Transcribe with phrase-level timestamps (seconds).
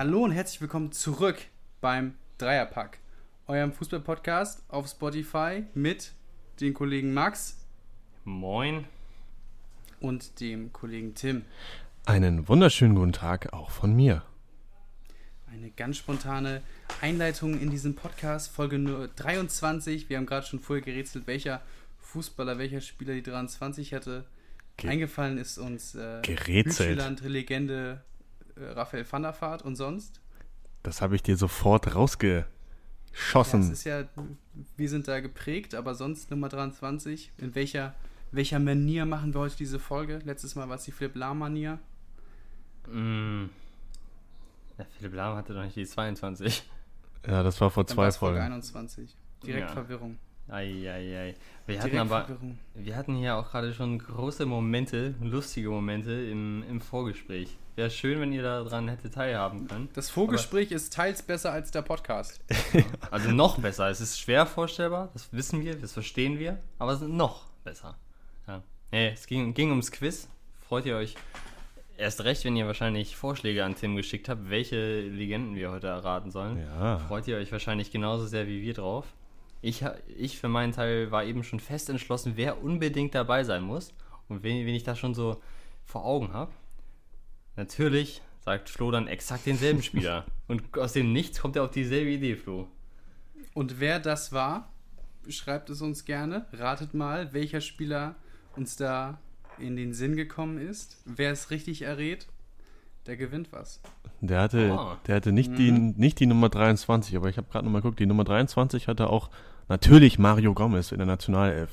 [0.00, 1.36] Hallo und herzlich willkommen zurück
[1.82, 2.96] beim Dreierpack,
[3.46, 6.12] eurem Fußball-Podcast auf Spotify mit
[6.58, 7.58] den Kollegen Max
[8.24, 8.86] Moin.
[10.00, 11.44] und dem Kollegen Tim.
[12.06, 14.22] Einen wunderschönen guten Tag auch von mir.
[15.52, 16.62] Eine ganz spontane
[17.02, 20.08] Einleitung in diesen Podcast, Folge nur 23.
[20.08, 21.60] Wir haben gerade schon vorher gerätselt, welcher
[21.98, 24.24] Fußballer, welcher Spieler die 23 hätte.
[24.78, 27.20] Ge- Eingefallen ist uns äh, Gerätselt.
[27.20, 28.02] Legende
[28.56, 30.20] Raphael van der Vaart und sonst.
[30.82, 33.60] Das habe ich dir sofort Ja, rausgeschossen.
[33.62, 34.04] es ist ja,
[34.76, 37.32] wir sind da geprägt, aber sonst Nummer 23.
[37.38, 37.94] In welcher,
[38.32, 40.20] welcher Manier machen wir heute diese Folge?
[40.24, 41.78] Letztes Mal war es die Philipp Lahm-Manier.
[42.88, 43.44] Mm.
[44.78, 46.62] Ja, Philipp Lahm hatte doch nicht die 22.
[47.26, 48.52] ja, das war vor Dann zwei es Folge Folgen.
[48.52, 49.16] 21.
[49.44, 49.72] Direkt Ja.
[49.74, 50.18] Verwirrung.
[50.50, 51.34] Eieiei.
[51.66, 52.58] Wir hatten aber, Verwirrung.
[52.74, 57.56] wir hatten hier auch gerade schon große Momente, lustige Momente im, im Vorgespräch.
[57.76, 59.88] Wäre schön, wenn ihr daran hättet teilhaben können.
[59.94, 62.40] Das Vorgespräch ist teils besser als der Podcast.
[63.10, 63.88] Also noch besser.
[63.88, 67.96] Es ist schwer vorstellbar, das wissen wir, das verstehen wir, aber es ist noch besser.
[68.46, 68.62] Ja.
[68.92, 70.28] Nee, es ging, ging ums Quiz.
[70.68, 71.16] Freut ihr euch
[71.96, 76.30] erst recht, wenn ihr wahrscheinlich Vorschläge an Tim geschickt habt, welche Legenden wir heute erraten
[76.30, 76.58] sollen.
[76.58, 76.98] Ja.
[76.98, 79.06] Freut ihr euch wahrscheinlich genauso sehr wie wir drauf.
[79.62, 83.62] Ich, ha- ich für meinen Teil war eben schon fest entschlossen, wer unbedingt dabei sein
[83.62, 83.92] muss.
[84.28, 85.40] Und wen, wen ich da schon so
[85.84, 86.52] vor Augen habe.
[87.56, 90.24] Natürlich sagt Flo dann exakt denselben Spieler.
[90.48, 92.68] Und aus dem Nichts kommt er auf dieselbe Idee, Flo.
[93.54, 94.72] Und wer das war,
[95.28, 96.46] schreibt es uns gerne.
[96.52, 98.14] Ratet mal, welcher Spieler
[98.56, 99.18] uns da
[99.58, 101.02] in den Sinn gekommen ist.
[101.04, 102.26] Wer es richtig errät,
[103.06, 103.80] der gewinnt was.
[104.20, 104.96] Der hatte, Ah.
[105.06, 105.56] der hatte nicht, Mhm.
[105.56, 109.10] die, nicht die Nummer 23, aber ich habe gerade nochmal geguckt, die Nummer 23 hatte
[109.10, 109.28] auch
[109.70, 111.70] natürlich Mario Gomez in der Nationalelf.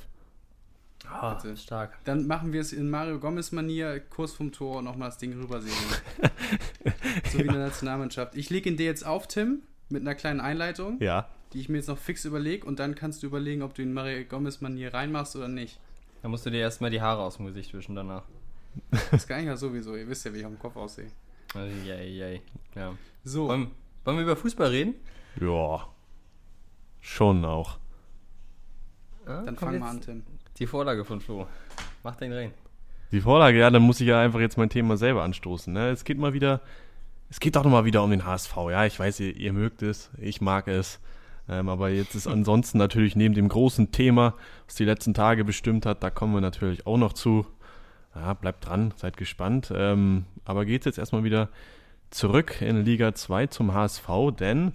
[1.10, 1.56] Ah, Bitte.
[1.58, 1.98] stark.
[2.04, 5.74] Dann machen wir es in Mario Gomez-Manier, Kurs vom Tor und nochmal das Ding rübersehen.
[7.32, 8.36] so wie in der Nationalmannschaft.
[8.36, 11.30] Ich lege ihn dir jetzt auf, Tim, mit einer kleinen Einleitung, Ja.
[11.54, 13.94] die ich mir jetzt noch fix überlege und dann kannst du überlegen, ob du in
[13.94, 15.80] Mario Gomez-Manier reinmachst oder nicht.
[16.22, 18.24] Da musst du dir erstmal die Haare aus dem Gesicht wischen danach.
[19.12, 21.08] Das kann ich ja sowieso, ihr wisst ja, wie ich auf dem Kopf aussehe.
[21.56, 22.42] Eieiei.
[22.76, 22.94] Ja.
[23.24, 23.72] So, Wollen,
[24.04, 24.96] wollen wir über Fußball reden?
[25.40, 25.88] Ja.
[27.00, 27.78] Schon auch.
[29.28, 30.24] Ja, dann kommt fang mal jetzt an, Tim.
[30.58, 31.48] Die Vorlage von Flo.
[32.04, 32.52] Mach den rein.
[33.12, 35.72] Die Vorlage, ja, dann muss ich ja einfach jetzt mein Thema selber anstoßen.
[35.72, 35.90] Ne?
[35.90, 36.62] Es geht mal wieder,
[37.30, 38.56] es geht doch noch mal wieder um den HSV.
[38.70, 41.00] Ja, ich weiß, ihr, ihr mögt es, ich mag es.
[41.50, 44.34] Ähm, aber jetzt ist ansonsten natürlich neben dem großen Thema,
[44.66, 47.46] was die letzten Tage bestimmt hat, da kommen wir natürlich auch noch zu.
[48.16, 49.72] Ja, bleibt dran, seid gespannt.
[49.76, 51.50] Ähm, aber geht's jetzt erstmal wieder
[52.10, 54.74] zurück in Liga 2 zum HSV, denn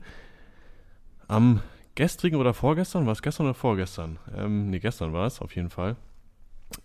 [1.28, 1.60] am
[1.94, 4.18] gestrigen oder vorgestern, war es gestern oder vorgestern?
[4.36, 5.96] Ähm, nee, gestern war es auf jeden Fall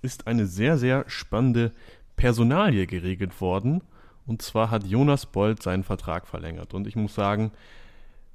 [0.01, 1.72] ist eine sehr, sehr spannende
[2.16, 3.81] Personalie geregelt worden.
[4.25, 6.73] Und zwar hat Jonas Bold seinen Vertrag verlängert.
[6.73, 7.51] Und ich muss sagen,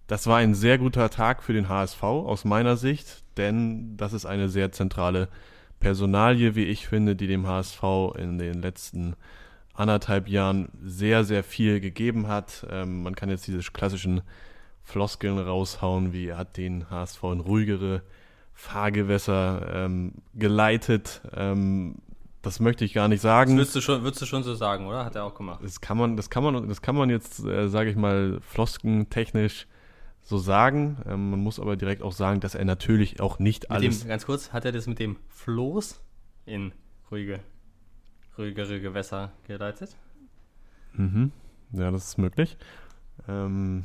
[0.06, 4.26] das war ein sehr guter Tag für den HSV aus meiner Sicht, denn das ist
[4.26, 5.28] eine sehr zentrale
[5.80, 7.82] Personalie, wie ich finde, die dem HSV
[8.16, 9.14] in den letzten
[9.74, 12.66] anderthalb Jahren sehr, sehr viel gegeben hat.
[12.70, 14.22] Ähm, man kann jetzt diese klassischen
[14.82, 18.02] Floskeln raushauen, wie er hat den HSV in ruhigere
[18.54, 21.22] Fahrgewässer ähm, geleitet.
[21.34, 21.96] Ähm,
[22.42, 23.56] das möchte ich gar nicht Das sagen.
[23.56, 25.04] würdest du, schon, würdest du schon so sagen, oder?
[25.04, 25.60] Hat er auch gemacht.
[25.62, 29.66] Das kann man, das kann man, das kann man jetzt, äh, sage ich mal, floskentechnisch
[30.22, 30.98] so sagen.
[31.06, 34.00] Ähm, man muss aber direkt auch sagen, dass er natürlich auch nicht Mit alles.
[34.00, 36.00] dem, ganz kurz, hat er das mit dem Floß
[36.46, 36.72] in
[37.10, 37.40] ruhige,
[38.36, 39.96] ruhigere Gewässer geleitet?
[40.94, 41.30] Mhm.
[41.72, 42.56] Ja, das ist möglich.
[43.28, 43.84] Ähm,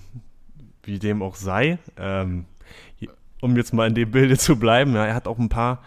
[0.87, 1.77] wie dem auch sei.
[1.97, 2.45] Ähm,
[3.41, 5.83] um jetzt mal in dem Bilde zu bleiben, ja, er hat auch ein paar,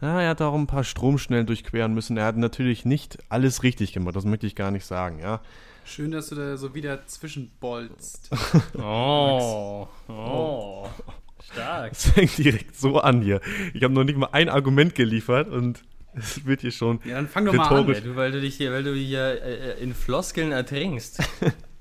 [0.00, 2.16] ja, er hat auch ein paar Stromschnellen durchqueren müssen.
[2.16, 5.40] Er hat natürlich nicht alles richtig gemacht, das möchte ich gar nicht sagen, ja.
[5.84, 8.30] Schön, dass du da so wieder zwischenbolzt.
[8.78, 10.88] Oh, oh,
[11.42, 11.92] stark.
[11.92, 13.40] Es fängt direkt so an hier.
[13.74, 15.82] Ich habe noch nicht mal ein Argument geliefert und
[16.14, 17.00] es wird hier schon.
[17.04, 17.76] Ja, dann fang doch mal an.
[17.76, 17.96] Rhetorisch.
[17.98, 21.22] Weil du, weil du dich hier, weil du hier äh, in Floskeln ertrinkst.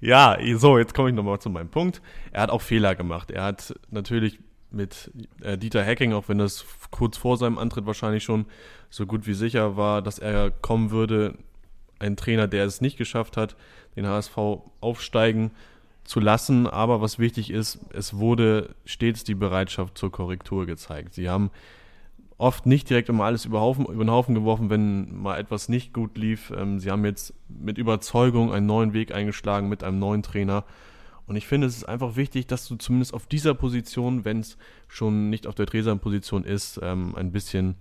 [0.00, 2.02] Ja, so, jetzt komme ich nochmal zu meinem Punkt.
[2.32, 3.30] Er hat auch Fehler gemacht.
[3.30, 4.38] Er hat natürlich
[4.70, 5.10] mit
[5.40, 8.46] äh, Dieter Hacking, auch wenn das kurz vor seinem Antritt wahrscheinlich schon
[8.90, 11.34] so gut wie sicher war, dass er kommen würde,
[11.98, 13.56] ein Trainer, der es nicht geschafft hat,
[13.96, 14.36] den HSV
[14.80, 15.50] aufsteigen
[16.04, 16.66] zu lassen.
[16.66, 21.14] Aber was wichtig ist, es wurde stets die Bereitschaft zur Korrektur gezeigt.
[21.14, 21.50] Sie haben
[22.38, 25.92] oft nicht direkt immer alles über, Haufen, über den Haufen geworfen, wenn mal etwas nicht
[25.92, 26.52] gut lief.
[26.56, 30.64] Ähm, sie haben jetzt mit Überzeugung einen neuen Weg eingeschlagen mit einem neuen Trainer.
[31.26, 34.56] Und ich finde, es ist einfach wichtig, dass du zumindest auf dieser Position, wenn es
[34.86, 37.74] schon nicht auf der Tresan-Position ist, ähm, ein bisschen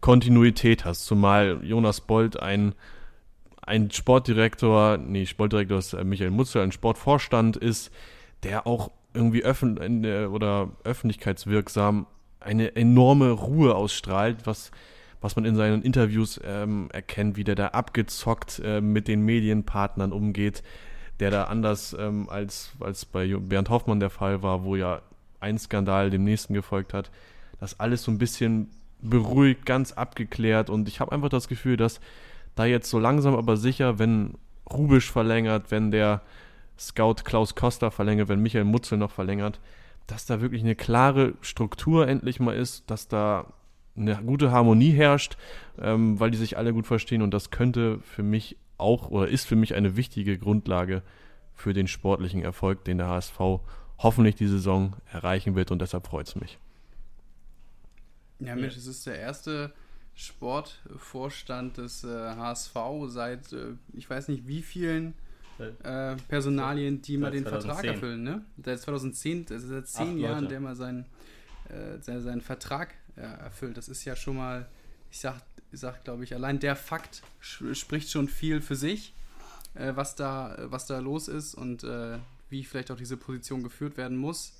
[0.00, 1.06] Kontinuität hast.
[1.06, 2.74] Zumal Jonas Bold ein
[3.62, 7.90] ein Sportdirektor, nee, Sportdirektor ist äh, Michael Mutzel, ein Sportvorstand ist,
[8.44, 9.78] der auch irgendwie öffn
[10.28, 12.06] oder öffentlichkeitswirksam
[12.46, 14.70] eine enorme Ruhe ausstrahlt, was,
[15.20, 20.12] was man in seinen Interviews ähm, erkennt, wie der da abgezockt äh, mit den Medienpartnern
[20.12, 20.62] umgeht,
[21.20, 25.02] der da anders ähm, als, als bei Bernd Hoffmann der Fall war, wo ja
[25.40, 27.10] ein Skandal dem nächsten gefolgt hat,
[27.60, 28.70] das alles so ein bisschen
[29.00, 32.00] beruhigt, ganz abgeklärt und ich habe einfach das Gefühl, dass
[32.54, 34.34] da jetzt so langsam aber sicher, wenn
[34.70, 36.22] Rubisch verlängert, wenn der
[36.78, 39.60] Scout Klaus Costa verlängert, wenn Michael Mutzel noch verlängert,
[40.06, 43.52] dass da wirklich eine klare Struktur endlich mal ist, dass da
[43.96, 45.36] eine gute Harmonie herrscht,
[45.78, 49.46] ähm, weil die sich alle gut verstehen und das könnte für mich auch oder ist
[49.46, 51.02] für mich eine wichtige Grundlage
[51.54, 53.38] für den sportlichen Erfolg, den der HSV
[53.98, 56.58] hoffentlich die Saison erreichen wird und deshalb freut es mich.
[58.38, 59.72] Ja, Mensch, es ist der erste
[60.14, 62.76] Sportvorstand des äh, HSV
[63.06, 65.14] seit äh, ich weiß nicht wie vielen
[65.58, 67.70] äh, Personalien, die mal den 2010.
[67.70, 68.22] Vertrag erfüllen.
[68.22, 68.44] Ne?
[68.64, 71.06] Seit 2010, also seit zehn Jahren, der mal seinen,
[71.68, 73.76] äh, seinen, seinen Vertrag äh, erfüllt.
[73.76, 74.66] Das ist ja schon mal,
[75.10, 75.40] ich sag,
[75.72, 79.14] sag glaube ich, allein der Fakt spricht schon viel für sich,
[79.74, 82.18] äh, was, da, was da los ist und äh,
[82.50, 84.52] wie vielleicht auch diese Position geführt werden muss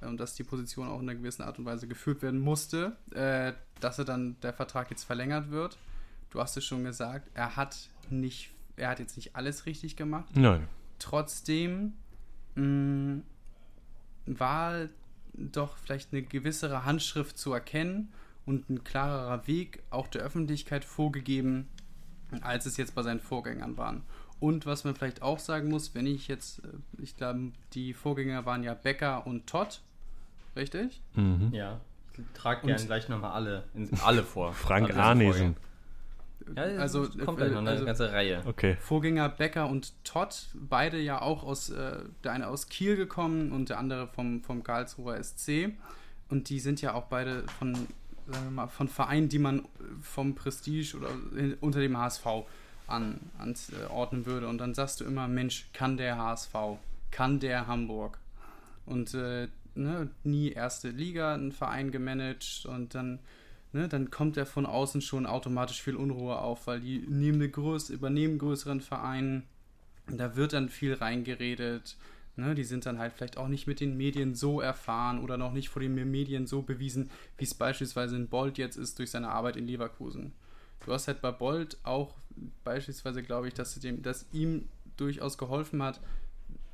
[0.00, 3.52] und dass die Position auch in einer gewissen Art und Weise geführt werden musste, äh,
[3.80, 5.78] dass er dann der Vertrag jetzt verlängert wird.
[6.30, 7.76] Du hast es schon gesagt, er hat
[8.08, 8.50] nicht,
[8.80, 10.34] er hat jetzt nicht alles richtig gemacht.
[10.34, 10.66] Nein.
[10.98, 11.92] Trotzdem
[12.54, 13.22] mh, mm,
[14.26, 14.88] war
[15.34, 18.12] doch vielleicht eine gewissere Handschrift zu erkennen
[18.46, 21.68] und ein klarerer Weg auch der Öffentlichkeit vorgegeben,
[22.40, 24.02] als es jetzt bei seinen Vorgängern waren.
[24.40, 28.46] Und was man vielleicht auch sagen muss, wenn ich jetzt, äh, ich glaube, die Vorgänger
[28.46, 29.82] waren ja Becker und Todd,
[30.56, 31.02] richtig?
[31.14, 31.50] Mhm.
[31.52, 31.80] Ja.
[32.16, 33.64] Ich trage gerne gleich nochmal alle,
[34.02, 34.52] alle vor.
[34.52, 35.56] Frank Arnesen.
[36.56, 38.42] Ja, also kommt gleich noch eine also ganze Reihe.
[38.46, 38.76] Okay.
[38.80, 43.68] Vorgänger Becker und Todd, beide ja auch aus, äh, der eine aus Kiel gekommen und
[43.68, 45.72] der andere vom, vom Karlsruher SC.
[46.28, 49.66] Und die sind ja auch beide von, sagen wir mal, von Vereinen, die man
[50.00, 51.10] vom Prestige oder
[51.60, 52.26] unter dem HSV
[52.86, 54.48] an, anordnen würde.
[54.48, 56.54] Und dann sagst du immer, Mensch, kann der HSV,
[57.10, 58.18] kann der Hamburg.
[58.86, 63.20] Und äh, ne, nie erste Liga, einen Verein gemanagt und dann,
[63.72, 67.50] ne, dann kommt er von außen schon automatisch viel Unruhe auf, weil die nehmen eine
[67.50, 69.44] größ übernehmen größeren Verein,
[70.06, 71.96] da wird dann viel reingeredet.
[72.36, 75.52] Ne, die sind dann halt vielleicht auch nicht mit den Medien so erfahren oder noch
[75.52, 79.30] nicht vor den Medien so bewiesen, wie es beispielsweise in Bolt jetzt ist durch seine
[79.30, 80.32] Arbeit in Leverkusen.
[80.84, 82.14] Du hast halt bei Bolt auch
[82.64, 86.00] beispielsweise, glaube ich, dass, dem, dass ihm durchaus geholfen hat,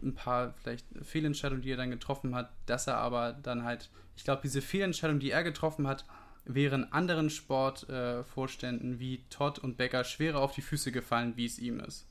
[0.02, 4.25] ein paar vielleicht Fehlentscheidungen, die er dann getroffen hat, dass er aber dann halt, ich
[4.25, 6.04] glaube, diese Fehlentscheidungen, die er getroffen hat,
[6.46, 11.58] wären anderen Sportvorständen äh, wie Todd und Becker schwerer auf die Füße gefallen, wie es
[11.58, 12.06] ihm ist.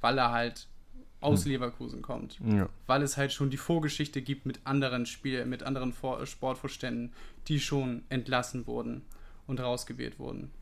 [0.00, 0.68] Weil er halt
[1.20, 1.52] aus hm.
[1.52, 2.38] Leverkusen kommt.
[2.44, 2.68] Ja.
[2.86, 7.12] Weil es halt schon die Vorgeschichte gibt mit anderen Spiel mit anderen Vor Sportvorständen,
[7.48, 9.02] die schon entlassen wurden
[9.46, 10.52] und rausgewählt wurden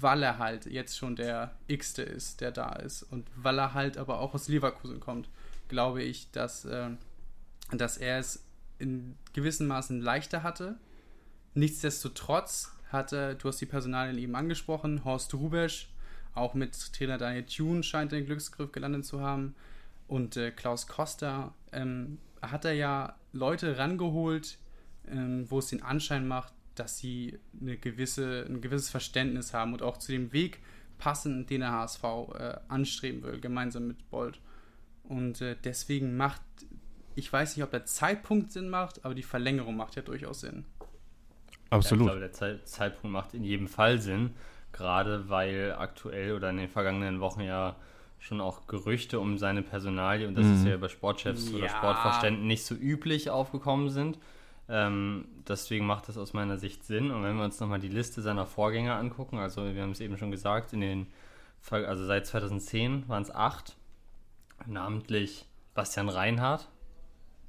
[0.00, 3.02] weil er halt jetzt schon der X-te ist, der da ist.
[3.02, 5.28] Und weil er halt aber auch aus Leverkusen kommt,
[5.68, 6.90] glaube ich, dass, äh,
[7.72, 8.44] dass er es
[8.78, 10.76] in gewissem Maßen leichter hatte.
[11.54, 15.88] Nichtsdestotrotz hatte, du hast die Personalien eben angesprochen, Horst Rubesch,
[16.34, 19.54] auch mit Trainer Daniel Thune scheint den Glücksgriff gelandet zu haben.
[20.06, 24.58] Und äh, Klaus Costa ähm, hat er ja Leute rangeholt,
[25.08, 29.82] ähm, wo es den Anschein macht, dass sie eine gewisse, ein gewisses Verständnis haben und
[29.82, 30.60] auch zu dem Weg
[30.98, 34.40] passen, den der HSV äh, anstreben will, gemeinsam mit Bold.
[35.04, 36.42] Und äh, deswegen macht,
[37.16, 40.64] ich weiß nicht, ob der Zeitpunkt Sinn macht, aber die Verlängerung macht ja durchaus Sinn.
[41.70, 42.08] Absolut.
[42.08, 44.34] Ja, ich glaube, der Ze Zeitpunkt macht in jedem Fall Sinn,
[44.72, 47.76] gerade weil aktuell oder in den vergangenen Wochen ja
[48.18, 50.54] schon auch Gerüchte um seine Personalie, und das mhm.
[50.54, 51.58] ist ja bei Sportchefs ja.
[51.58, 54.18] oder Sportvorständen nicht so üblich aufgekommen sind.
[54.68, 57.10] Ähm, deswegen macht das aus meiner Sicht Sinn.
[57.10, 60.16] Und wenn wir uns nochmal die Liste seiner Vorgänger angucken, also wir haben es eben
[60.16, 61.06] schon gesagt, in den,
[61.70, 63.76] also seit 2010 waren es acht,
[64.66, 66.68] namentlich Bastian Reinhardt,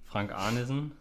[0.04, 0.94] Frank Arnesen,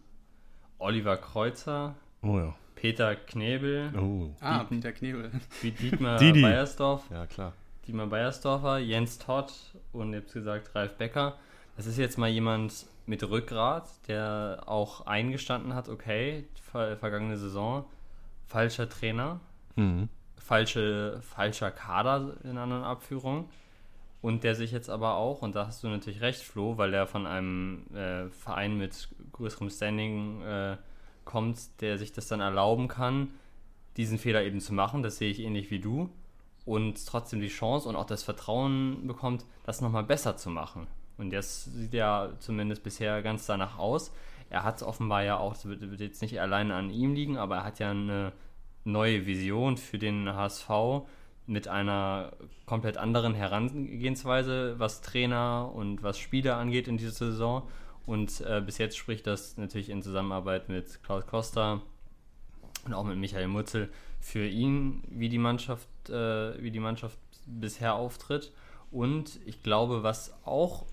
[0.77, 2.55] Oliver Kreuzer, oh ja.
[2.81, 4.35] Peter Knebel, oh.
[4.41, 6.41] ah, Peter Knebel, Dietmar Didi.
[6.41, 7.53] Beiersdorf, ja klar,
[7.85, 9.53] Dietmar Beiersdorfer, Jens Todd
[9.93, 11.37] und jetzt gesagt Ralf Becker.
[11.77, 17.85] Das ist jetzt mal jemand, mit Rückgrat, der auch eingestanden hat, okay, ver vergangene Saison,
[18.47, 19.39] falscher Trainer,
[19.75, 20.09] mhm.
[20.37, 23.45] falsche, falscher Kader in anderen Abführungen.
[24.21, 27.07] Und der sich jetzt aber auch, und da hast du natürlich recht, Flo, weil er
[27.07, 30.77] von einem äh, Verein mit größerem Standing äh,
[31.25, 33.29] kommt, der sich das dann erlauben kann,
[33.97, 35.03] diesen Fehler eben zu machen.
[35.03, 36.09] Das sehe ich ähnlich wie du.
[36.65, 40.87] und trotzdem die Chance und auch das Vertrauen bekommt, das nochmal besser zu machen.
[41.17, 44.11] Und das sieht ja zumindest bisher ganz danach aus.
[44.49, 47.63] Er hat offenbar ja auch, das wird jetzt nicht alleine an ihm liegen, aber er
[47.63, 48.33] hat ja eine
[48.83, 50.69] neue Vision für den HSV
[51.47, 52.33] mit einer
[52.65, 57.67] komplett anderen Herangehensweise, was Trainer und was Spieler angeht in dieser Saison.
[58.05, 61.81] Und äh, bis jetzt spricht das natürlich in Zusammenarbeit mit Klaus Costa
[62.85, 63.89] und auch mit Michael Mutzel
[64.19, 68.51] für ihn, wie die Mannschaft, äh, wie die Mannschaft bisher auftritt.
[68.91, 70.85] Und ich glaube, was auch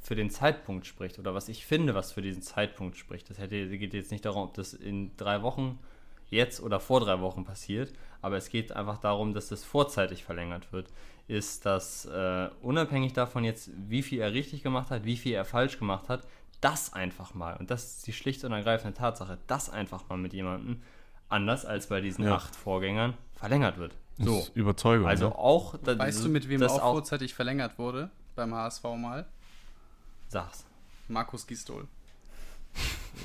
[0.00, 3.30] für den Zeitpunkt spricht oder was ich finde, was für diesen Zeitpunkt spricht.
[3.30, 5.78] Das hätte, geht jetzt nicht darum, ob das in drei Wochen
[6.28, 10.72] jetzt oder vor drei Wochen passiert, aber es geht einfach darum, dass das vorzeitig verlängert
[10.72, 10.88] wird.
[11.26, 15.46] Ist, dass äh, unabhängig davon jetzt, wie viel er richtig gemacht hat, wie viel er
[15.46, 16.26] falsch gemacht hat,
[16.64, 20.32] das einfach mal, und das ist die schlicht und ergreifende Tatsache, das einfach mal mit
[20.32, 20.82] jemandem,
[21.28, 22.36] anders als bei diesen ja.
[22.36, 23.94] acht Vorgängern, verlängert wird.
[24.16, 24.46] So.
[24.54, 25.06] Überzeugung.
[25.06, 25.36] Also ne?
[25.36, 25.74] auch.
[25.82, 29.26] weißt du, mit wem auch, auch vorzeitig verlängert wurde beim HSV mal?
[30.28, 30.64] Sag's.
[31.08, 31.86] Markus Gistol.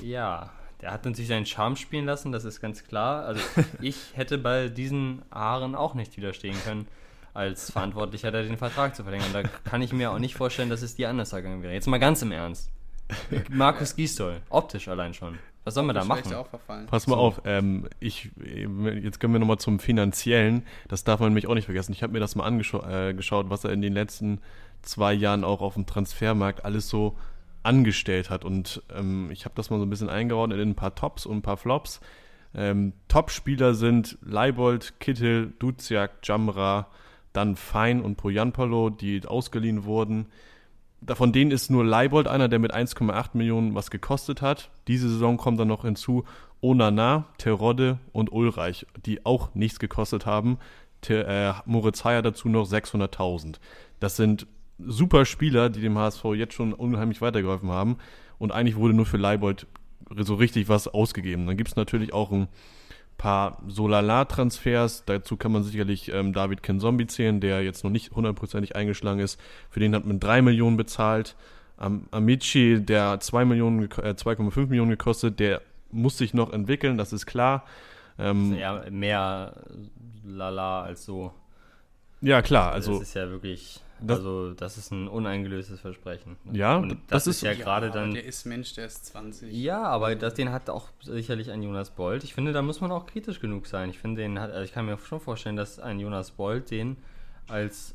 [0.02, 0.50] Ja,
[0.82, 3.24] der hat natürlich seinen Charme spielen lassen, das ist ganz klar.
[3.24, 3.40] Also
[3.80, 6.86] ich hätte bei diesen Haaren auch nicht widerstehen können,
[7.32, 9.32] als Verantwortlicher da den Vertrag zu verlängern.
[9.32, 11.72] Da kann ich mir auch nicht vorstellen, dass es dir anders ergangen wäre.
[11.72, 12.70] Jetzt mal ganz im Ernst.
[13.50, 15.38] Markus Gisdol, optisch allein schon.
[15.64, 16.22] Was sollen wir da machen?
[16.86, 17.20] Pass mal so.
[17.20, 18.30] auf, ähm, ich,
[19.02, 20.64] jetzt können wir nochmal zum Finanziellen.
[20.88, 21.92] Das darf man nämlich auch nicht vergessen.
[21.92, 24.40] Ich habe mir das mal angeschaut, äh, was er in den letzten
[24.82, 27.16] zwei Jahren auch auf dem Transfermarkt alles so
[27.62, 28.44] angestellt hat.
[28.44, 31.38] Und ähm, ich habe das mal so ein bisschen eingeordnet in ein paar Tops und
[31.38, 32.00] ein paar Flops.
[32.54, 36.88] Ähm, Top-Spieler sind Leibold, Kittel, Duziak, Jamra,
[37.32, 40.26] dann Fein und Poyanpalo, die ausgeliehen wurden.
[41.06, 44.70] Von denen ist nur Leibold einer, der mit 1,8 Millionen was gekostet hat.
[44.86, 46.24] Diese Saison kommt dann noch hinzu
[46.60, 50.58] Onana, Terodde und Ulreich, die auch nichts gekostet haben.
[51.00, 53.56] Te äh, Moritz Heyer dazu noch 600.000.
[53.98, 54.46] Das sind
[54.78, 57.96] super Spieler, die dem HSV jetzt schon unheimlich weitergeholfen haben.
[58.38, 59.66] Und eigentlich wurde nur für Leibold
[60.16, 61.46] so richtig was ausgegeben.
[61.46, 62.48] Dann gibt es natürlich auch ein
[63.20, 65.04] paar Solala-Transfers.
[65.04, 69.38] Dazu kann man sicherlich ähm, David Kenzombi zählen, der jetzt noch nicht hundertprozentig eingeschlagen ist.
[69.68, 71.36] Für den hat man 3 Millionen bezahlt.
[71.76, 75.60] Am Amici, der 2 Millionen, äh, 2,5 Millionen gekostet, der
[75.92, 77.64] muss sich noch entwickeln, das ist klar.
[78.18, 79.52] Ähm, ja, mehr
[80.24, 81.34] Lala als so.
[82.22, 82.72] Ja, klar.
[82.72, 86.36] Also, das ist ja wirklich das, also, das ist ein uneingelöstes Versprechen.
[86.52, 88.12] Ja, und das, das ist, ist ja gerade dann.
[88.12, 89.52] Der ist Mensch, der ist 20.
[89.52, 92.24] Ja, aber das, den hat auch sicherlich ein Jonas Bolt.
[92.24, 93.90] Ich finde, da muss man auch kritisch genug sein.
[93.90, 96.96] Ich finde, den hat, also ich kann mir schon vorstellen, dass ein Jonas Bolt den
[97.48, 97.94] als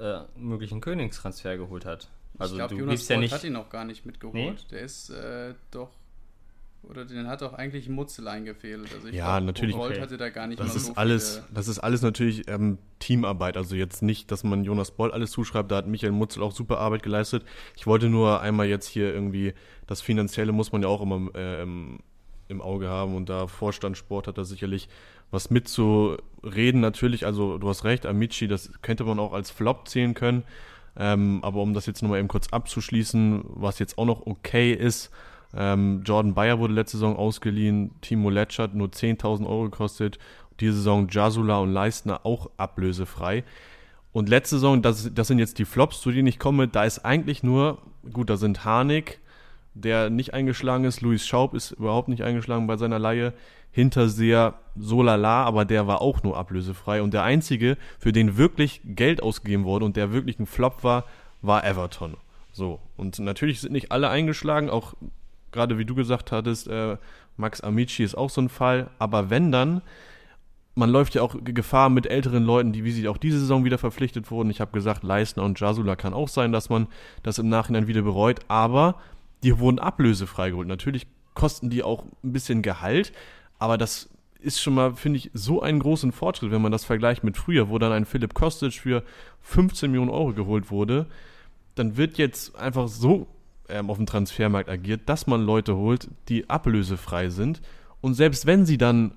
[0.00, 2.08] äh, möglichen Königstransfer geholt hat.
[2.38, 4.34] Also, ich glaube, Jonas Bolt ja nicht, hat ihn noch gar nicht mitgeholt.
[4.34, 4.56] Nee?
[4.70, 5.90] Der ist äh, doch
[6.82, 8.88] oder den hat auch eigentlich Mutzel eingefehlt.
[8.94, 9.76] Also ja, glaub, natürlich.
[9.76, 13.56] Bolt hatte da gar nicht das ist so alles, Das ist alles natürlich ähm, Teamarbeit.
[13.56, 15.70] Also jetzt nicht, dass man Jonas Boll alles zuschreibt.
[15.70, 17.44] Da hat Michael Mutzel auch super Arbeit geleistet.
[17.76, 19.52] Ich wollte nur einmal jetzt hier irgendwie,
[19.86, 22.00] das Finanzielle muss man ja auch immer äh, im,
[22.48, 23.14] im Auge haben.
[23.14, 24.88] Und da Vorstand Sport hat da sicherlich
[25.30, 26.80] was mitzureden.
[26.80, 30.44] Natürlich, also du hast recht, Amici, das könnte man auch als Flop zählen können.
[30.96, 35.10] Ähm, aber um das jetzt nochmal eben kurz abzuschließen, was jetzt auch noch okay ist,
[35.56, 40.18] ähm, Jordan Bayer wurde letzte Saison ausgeliehen, Timo Letsch hat nur 10.000 Euro gekostet.
[40.60, 43.44] Diese Saison Jasula und Leistner auch ablösefrei.
[44.12, 47.04] Und letzte Saison, das, das sind jetzt die Flops, zu denen ich komme, da ist
[47.04, 47.78] eigentlich nur,
[48.12, 49.20] gut, da sind Harnik,
[49.74, 53.32] der nicht eingeschlagen ist, Luis Schaub ist überhaupt nicht eingeschlagen bei seiner Laie,
[53.72, 57.02] Hinterseher Solala, aber der war auch nur ablösefrei.
[57.02, 61.04] Und der einzige, für den wirklich Geld ausgegeben wurde und der wirklich ein Flop war,
[61.40, 62.16] war Everton.
[62.52, 64.94] So, und natürlich sind nicht alle eingeschlagen, auch
[65.52, 66.96] gerade wie du gesagt hattest, äh,
[67.36, 68.90] Max Amici ist auch so ein Fall.
[68.98, 69.82] Aber wenn dann,
[70.74, 73.78] man läuft ja auch Gefahr mit älteren Leuten, die wie sie auch diese Saison wieder
[73.78, 74.50] verpflichtet wurden.
[74.50, 76.86] Ich habe gesagt, Leistner und Jasula kann auch sein, dass man
[77.22, 78.40] das im Nachhinein wieder bereut.
[78.48, 78.96] Aber
[79.42, 80.68] die wurden ablösefrei geholt.
[80.68, 83.12] Natürlich kosten die auch ein bisschen Gehalt,
[83.58, 87.24] aber das ist schon mal, finde ich, so einen großen Fortschritt, wenn man das vergleicht
[87.24, 89.02] mit früher, wo dann ein Philipp Kostic für
[89.42, 91.06] 15 Millionen Euro geholt wurde.
[91.74, 93.26] Dann wird jetzt einfach so
[93.86, 97.60] auf dem Transfermarkt agiert, dass man Leute holt, die ablösefrei sind.
[98.00, 99.14] Und selbst wenn sie dann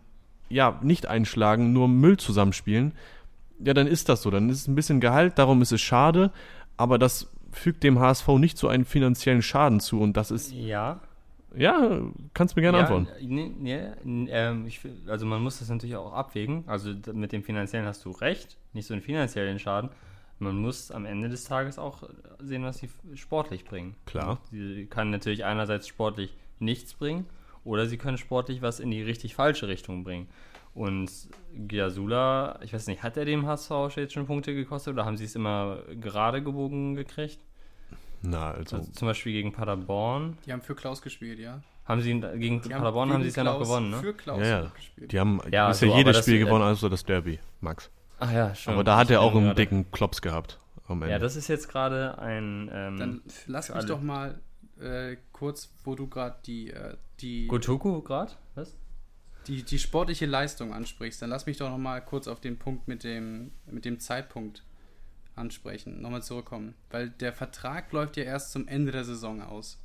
[0.50, 2.93] ja nicht einschlagen, nur Müll zusammenspielen,
[3.63, 4.31] ja, dann ist das so.
[4.31, 6.31] Dann ist es ein bisschen Gehalt, darum ist es schade,
[6.77, 10.51] aber das fügt dem HSV nicht so einen finanziellen Schaden zu und das ist.
[10.51, 11.00] Ja.
[11.55, 12.01] Ja,
[12.33, 13.07] kannst mir gerne ja, antworten.
[13.22, 13.51] Nee,
[14.03, 16.63] nee, ähm, ich, also man muss das natürlich auch abwägen.
[16.65, 19.91] Also mit dem finanziellen hast du recht, nicht so einen finanziellen Schaden
[20.44, 22.04] man muss am Ende des Tages auch
[22.40, 23.96] sehen, was sie sportlich bringen.
[24.06, 24.40] Klar.
[24.52, 27.26] Sie kann natürlich einerseits sportlich nichts bringen
[27.64, 30.28] oder sie können sportlich was in die richtig falsche Richtung bringen.
[30.76, 31.10] Und
[31.68, 35.26] Giasula, ich weiß nicht, hat er dem HSV jetzt schon Punkte gekostet oder haben sie
[35.26, 37.40] es immer gerade gebogen gekriegt?
[38.22, 40.38] Na, also, Also zum Beispiel gegen Paderborn.
[40.46, 41.62] Die haben für Klaus gespielt, ja.
[41.86, 43.98] Haben sie ihn- gegen Die Paderborn haben gegen sie es ja noch gewonnen, ne?
[43.98, 44.72] Für Klaus ja, ja.
[44.76, 45.12] gespielt.
[45.12, 47.92] Die haben Ja, bisher so, jedes Spiel äh, gewonnen, also das Derby, Max.
[48.24, 48.74] Ach ja, schon.
[48.74, 51.12] Aber da hat er auch einen gerade- dicken Klops gehabt am Ende.
[51.12, 53.86] Ja, das ist jetzt gerade ein ähm, Dann lass mich alle.
[53.88, 54.39] doch mal
[54.80, 58.32] äh, kurz, wo du gerade die, äh, die, Gotoku gerade?
[58.56, 58.75] Was?
[59.48, 62.88] die, die sportliche Leistung ansprichst, dann lass mich doch noch mal kurz auf den Punkt
[62.88, 64.63] mit dem, mit dem Zeitpunkt
[65.36, 66.75] ansprechen, nochmal zurückkommen.
[66.92, 69.80] Weil der Vertrag läuft ja erst zum Ende der Saison aus.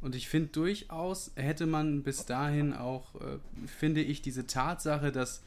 [0.00, 5.42] Und ich finde durchaus, hätte man bis dahin auch, äh, finde ich, diese Tatsache, dass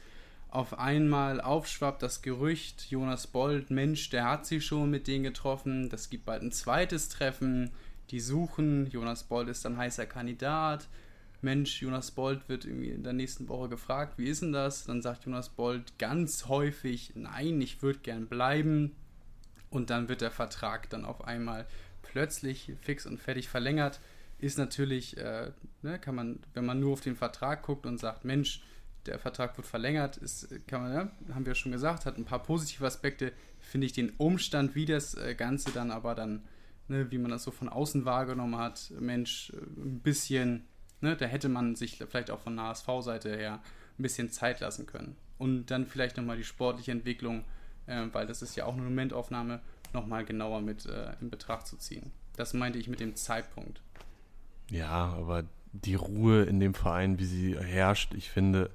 [0.54, 5.88] auf einmal aufschwappt das Gerücht, Jonas Bold, Mensch, der hat sich schon mit denen getroffen,
[5.88, 7.72] das gibt bald ein zweites Treffen,
[8.10, 10.86] die suchen, Jonas Bold ist dann heißer Kandidat,
[11.42, 14.84] Mensch, Jonas Bold wird irgendwie in der nächsten Woche gefragt, wie ist denn das?
[14.84, 18.96] Dann sagt Jonas Bold ganz häufig, nein, ich würde gern bleiben.
[19.70, 21.66] Und dann wird der Vertrag dann auf einmal
[22.02, 24.00] plötzlich fix und fertig verlängert.
[24.38, 25.50] Ist natürlich, äh,
[25.82, 28.62] ne, kann man, wenn man nur auf den Vertrag guckt und sagt, Mensch,
[29.06, 32.42] der Vertrag wird verlängert, ist, kann man, ja, haben wir schon gesagt, hat ein paar
[32.42, 36.42] positive Aspekte, finde ich den Umstand, wie das äh, Ganze dann aber dann,
[36.88, 40.64] ne, wie man das so von außen wahrgenommen hat, Mensch, äh, ein bisschen,
[41.00, 43.60] ne, da hätte man sich vielleicht auch von der HSV-Seite her
[43.98, 45.16] ein bisschen Zeit lassen können.
[45.38, 47.44] Und dann vielleicht nochmal die sportliche Entwicklung,
[47.86, 49.60] äh, weil das ist ja auch eine Momentaufnahme,
[49.92, 52.10] nochmal genauer mit äh, in Betracht zu ziehen.
[52.36, 53.80] Das meinte ich mit dem Zeitpunkt.
[54.70, 55.44] Ja, aber
[55.82, 58.70] die Ruhe in dem Verein, wie sie herrscht, ich finde,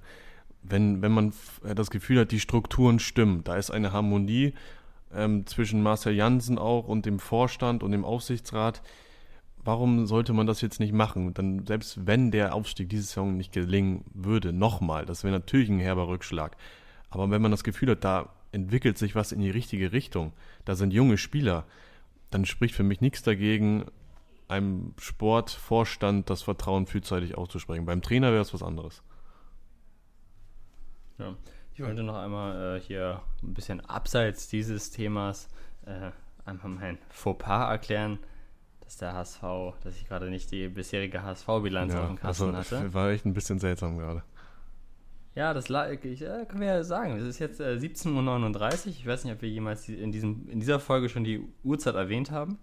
[0.62, 4.53] wenn, wenn man das Gefühl hat, die Strukturen stimmen, da ist eine Harmonie
[5.13, 8.82] ähm, zwischen Marcel Janssen auch und dem Vorstand und dem Aufsichtsrat,
[9.63, 11.34] warum sollte man das jetzt nicht machen?
[11.34, 15.79] Dann, selbst wenn der Aufstieg diese Saison nicht gelingen würde, nochmal, das wäre natürlich ein
[15.79, 16.58] herber Rückschlag.
[17.10, 20.34] Aber wenn man das Gefühl hat, da entwickelt sich was in die richtige Richtung,
[20.65, 21.65] da sind junge Spieler,
[22.30, 23.86] dann spricht für mich nichts dagegen,
[24.49, 27.85] einem Sportvorstand das Vertrauen frühzeitig auszusprechen.
[27.85, 29.03] Beim Trainer wäre es was anderes.
[31.17, 31.35] Ja.
[31.73, 35.47] Ich wollte noch einmal äh, hier ein bisschen abseits dieses Themas
[35.85, 36.12] äh,
[36.43, 38.19] einmal mein Fauxpas erklären,
[38.81, 39.41] dass der HSV,
[39.81, 42.93] dass ich gerade nicht die bisherige HSV-Bilanz auf dem Kasten also, hatte.
[42.93, 44.23] war echt ein bisschen seltsam gerade.
[45.35, 47.15] Ja, das ich, äh, können wir ja sagen.
[47.15, 48.88] Es ist jetzt äh, 17.39 Uhr.
[48.88, 52.29] Ich weiß nicht, ob wir jemals in, diesem, in dieser Folge schon die Uhrzeit erwähnt
[52.31, 52.57] haben.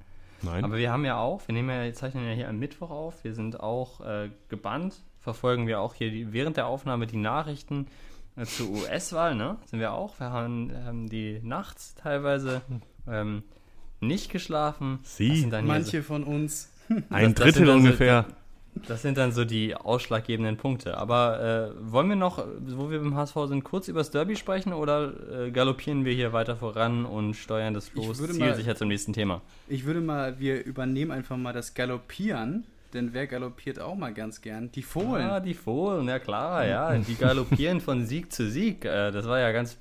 [0.46, 0.64] Nein.
[0.64, 3.34] Aber wir haben ja auch, wir nehmen ja, zeichnen ja hier am Mittwoch auf, wir
[3.34, 7.86] sind auch äh, gebannt, verfolgen wir auch hier die, während der Aufnahme die Nachrichten
[8.36, 9.56] äh, zur US-Wahl, ne?
[9.66, 10.18] Sind wir auch.
[10.20, 12.62] Wir haben, haben die nachts teilweise
[13.08, 13.42] ähm,
[14.00, 15.00] nicht geschlafen.
[15.02, 15.28] Sie?
[15.30, 16.70] Das sind dann hier Manche von uns.
[16.88, 18.26] ein das- das sind Drittel dann so- ungefähr.
[18.86, 20.96] Das sind dann so die ausschlaggebenden Punkte.
[20.96, 24.72] Aber äh, wollen wir noch, wo wir beim HSV sind, kurz über das Derby sprechen
[24.72, 25.12] oder
[25.46, 29.42] äh, galoppieren wir hier weiter voran und steuern das Los zielsicher zum nächsten Thema?
[29.68, 34.40] Ich würde mal, wir übernehmen einfach mal das Galoppieren, denn wer galoppiert auch mal ganz
[34.40, 34.70] gern?
[34.72, 35.22] Die Fohlen.
[35.22, 36.96] Ah, die Fohlen, ja klar, ja.
[37.08, 38.84] Die galoppieren von Sieg zu Sieg.
[38.84, 39.78] Äh, das war ja ganz,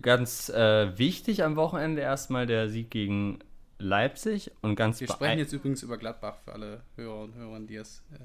[0.00, 3.40] ganz äh, wichtig am Wochenende erstmal der Sieg gegen
[3.78, 7.76] Leipzig und ganz Wir sprechen jetzt übrigens über Gladbach für alle Hörer und Hörer, die
[7.76, 8.24] es äh,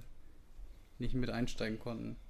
[1.00, 2.16] nicht mit einsteigen konnten.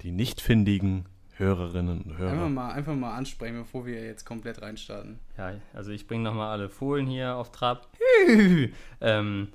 [0.00, 1.04] Die nicht findigen
[1.40, 2.48] Hörerinnen und Einfach Hörer.
[2.48, 5.18] mal, einfach mal ansprechen, bevor wir jetzt komplett reinstarten.
[5.38, 7.88] Ja, also ich bringe nochmal alle Fohlen hier auf Trab.
[9.00, 9.48] ähm,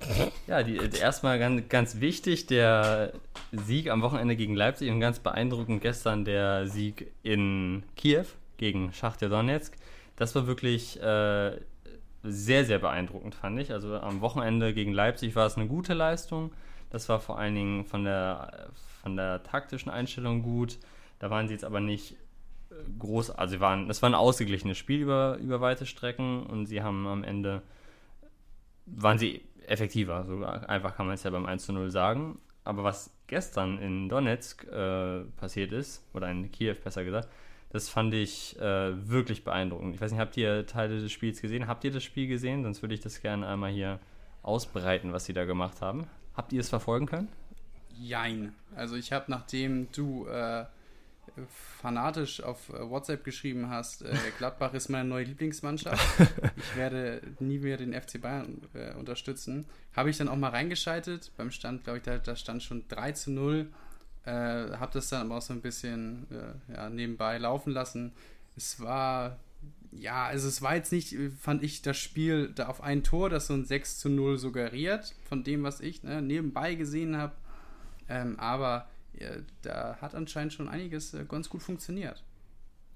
[0.47, 3.13] ja, die erstmal ganz, ganz wichtig, der
[3.51, 8.25] Sieg am Wochenende gegen Leipzig und ganz beeindruckend gestern der Sieg in Kiew
[8.57, 9.75] gegen Schachtja Donetsk.
[10.15, 11.59] Das war wirklich äh,
[12.25, 13.71] sehr, sehr beeindruckend, fand ich.
[13.71, 16.51] Also am Wochenende gegen Leipzig war es eine gute Leistung.
[16.89, 18.69] Das war vor allen Dingen von der,
[19.01, 20.77] von der taktischen Einstellung gut.
[21.19, 22.15] Da waren sie jetzt aber nicht
[22.99, 27.07] groß, also waren, das war ein ausgeglichenes Spiel über, über weite Strecken und sie haben
[27.07, 27.61] am Ende,
[28.85, 32.39] waren sie effektiver, so einfach kann man es ja beim 1 zu 0 sagen.
[32.63, 37.29] Aber was gestern in Donetsk äh, passiert ist, oder in Kiew besser gesagt,
[37.75, 39.95] das fand ich äh, wirklich beeindruckend.
[39.95, 41.67] Ich weiß nicht, habt ihr Teile des Spiels gesehen?
[41.67, 42.63] Habt ihr das Spiel gesehen?
[42.63, 43.99] Sonst würde ich das gerne einmal hier
[44.43, 46.07] ausbreiten, was sie da gemacht haben.
[46.37, 47.27] Habt ihr es verfolgen können?
[47.99, 48.55] Jein.
[48.77, 50.63] Also ich habe, nachdem du äh,
[51.81, 56.01] fanatisch auf äh, WhatsApp geschrieben hast, äh, Gladbach ist meine neue Lieblingsmannschaft,
[56.55, 61.33] ich werde nie mehr den FC Bayern äh, unterstützen, habe ich dann auch mal reingeschaltet.
[61.35, 63.69] Beim Stand, glaube ich, da, da stand schon 3 zu 0.
[64.25, 68.11] Äh, habe das dann aber auch so ein bisschen äh, ja, nebenbei laufen lassen.
[68.55, 69.37] Es war,
[69.91, 73.29] ja, also es war jetzt nicht, äh, fand ich, das Spiel da auf ein Tor,
[73.29, 77.33] das so ein 6 zu 0 suggeriert, von dem, was ich ne, nebenbei gesehen habe.
[78.09, 79.29] Ähm, aber ja,
[79.61, 82.23] da hat anscheinend schon einiges äh, ganz gut funktioniert.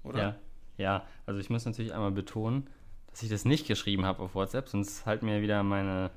[0.02, 0.18] Oder?
[0.18, 0.36] Ja,
[0.78, 2.68] ja, also ich muss natürlich einmal betonen,
[3.10, 6.10] dass ich das nicht geschrieben habe auf WhatsApp, sonst halten mir wieder meine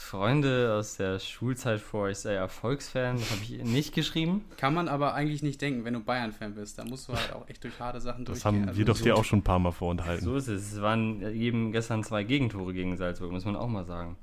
[0.00, 4.44] Freunde aus der Schulzeit vor, ich sei Erfolgsfan, das habe ich nicht geschrieben.
[4.56, 6.78] Kann man aber eigentlich nicht denken, wenn du Bayern-Fan bist.
[6.78, 8.60] Da musst du halt auch echt durch harte Sachen Das durchgehen.
[8.62, 10.24] haben Also wir doch so- dir auch schon ein paar Mal vorenthalten.
[10.24, 10.72] So ist es.
[10.74, 14.16] Es waren eben gestern zwei Gegentore gegen Salzburg, muss man auch mal sagen.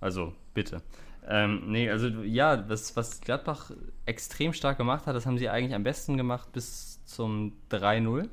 [0.00, 0.82] Also, bitte.
[1.26, 3.70] Ähm, nee, also ja, was, was Gladbach
[4.04, 8.28] extrem stark gemacht hat, das haben sie eigentlich am besten gemacht bis zum 3-0.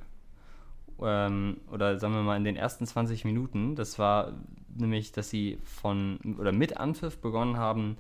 [1.01, 3.75] Ähm, oder sagen wir mal in den ersten 20 Minuten.
[3.75, 4.33] Das war
[4.75, 7.97] nämlich, dass sie von oder mit Anpfiff begonnen haben,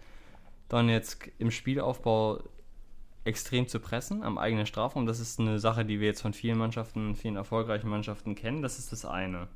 [0.69, 2.39] Donetsk im Spielaufbau
[3.23, 5.05] extrem zu pressen am eigenen Strafraum.
[5.05, 8.61] Das ist eine Sache, die wir jetzt von vielen Mannschaften, vielen erfolgreichen Mannschaften kennen.
[8.61, 9.47] Das ist das eine.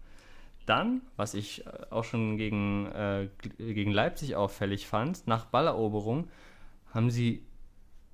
[0.66, 6.28] Dann, was ich äh, auch schon gegen, äh, gegen Leipzig auffällig fand, nach Balleroberung
[6.94, 7.44] haben sie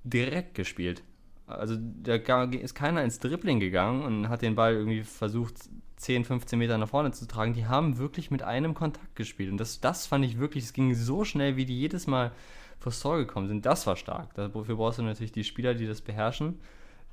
[0.04, 1.02] direkt gespielt.
[1.46, 5.54] Also da ist keiner ins Dribbling gegangen und hat den Ball irgendwie versucht,
[5.96, 7.54] 10, 15 Meter nach vorne zu tragen.
[7.54, 9.50] Die haben wirklich mit einem Kontakt gespielt.
[9.50, 12.32] Und das, das fand ich wirklich, es ging so schnell, wie die jedes Mal
[12.78, 13.64] vors Tor gekommen sind.
[13.64, 14.34] Das war stark.
[14.34, 16.60] Dafür brauchst du natürlich die Spieler, die das beherrschen.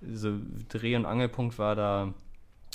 [0.01, 2.13] So Dreh- und Angelpunkt war da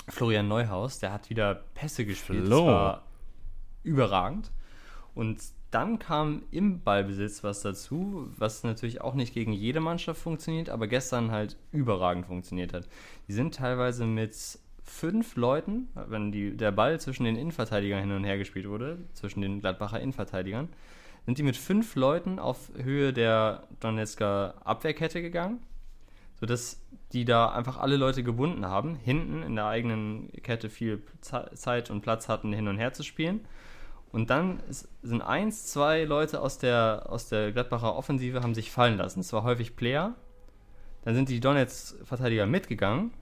[0.09, 0.99] Florian Neuhaus.
[0.99, 2.44] Der hat wieder Pässe gespielt.
[2.44, 3.03] Das war
[3.83, 4.51] überragend.
[5.14, 5.38] Und
[5.70, 10.87] dann kam im Ballbesitz was dazu, was natürlich auch nicht gegen jede Mannschaft funktioniert, aber
[10.87, 12.88] gestern halt überragend funktioniert hat.
[13.28, 14.35] Die sind teilweise mit
[14.83, 19.42] fünf Leuten, wenn die, der Ball zwischen den Innenverteidigern hin und her gespielt wurde, zwischen
[19.42, 20.68] den Gladbacher Innenverteidigern,
[21.26, 25.61] sind die mit fünf Leuten auf Höhe der Donetsker Abwehrkette gegangen,
[26.40, 26.81] sodass
[27.12, 31.90] die da einfach alle Leute gebunden haben, hinten in der eigenen Kette viel Ze- Zeit
[31.90, 33.40] und Platz hatten, hin und her zu spielen.
[34.11, 34.62] Und dann
[35.03, 39.21] sind eins, zwei Leute aus der, aus der Gladbacher Offensive haben sich fallen lassen.
[39.21, 40.14] Es war häufig Player.
[41.05, 43.12] Dann sind die Donetsk-Verteidiger mitgegangen.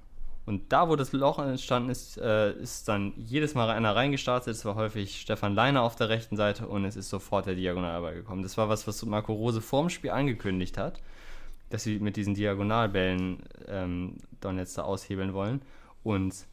[0.47, 4.55] Und da, wo das Loch entstanden ist, äh, ist dann jedes Mal einer reingestartet.
[4.55, 8.15] Es war häufig Stefan Leiner auf der rechten Seite und es ist sofort der Diagonalball
[8.15, 8.43] gekommen.
[8.43, 11.03] Das war was, was Marco Rose vorm Spiel angekündigt hat,
[11.71, 15.63] dass sie mit diesen Diagonalbällen ähm, Donetsk da aushebeln wollen.
[16.05, 16.47] Und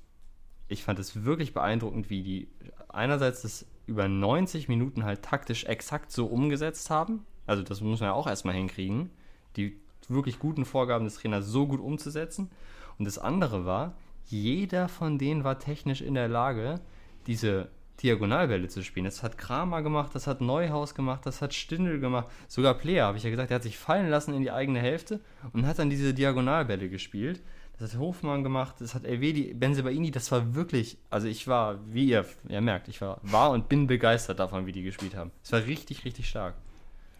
[0.69, 2.47] ich fand es wirklich beeindruckend, wie die
[2.89, 7.25] einerseits das über 90 Minuten halt taktisch exakt so umgesetzt haben.
[7.45, 9.09] Also das muss man ja auch erstmal hinkriegen,
[9.55, 12.49] die wirklich guten Vorgaben des Trainers so gut umzusetzen.
[12.97, 16.79] Und das andere war, jeder von denen war technisch in der Lage,
[17.27, 17.69] diese
[18.01, 19.05] Diagonalbälle zu spielen.
[19.05, 22.27] Das hat Kramer gemacht, das hat Neuhaus gemacht, das hat Stindl gemacht.
[22.47, 25.19] Sogar Player, habe ich ja gesagt, der hat sich fallen lassen in die eigene Hälfte
[25.53, 27.41] und hat dann diese Diagonalbälle gespielt.
[27.79, 32.05] Das hat Hofmann gemacht, das hat Elvedi, Benzebaini, das war wirklich, also ich war, wie
[32.05, 35.31] ihr, ihr merkt, ich war, war und bin begeistert davon, wie die gespielt haben.
[35.43, 36.55] Es war richtig, richtig stark.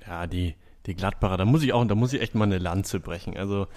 [0.06, 3.00] Ja, die, die Gladbacher, da muss ich auch, da muss ich echt mal eine Lanze
[3.00, 3.36] brechen.
[3.36, 3.68] Also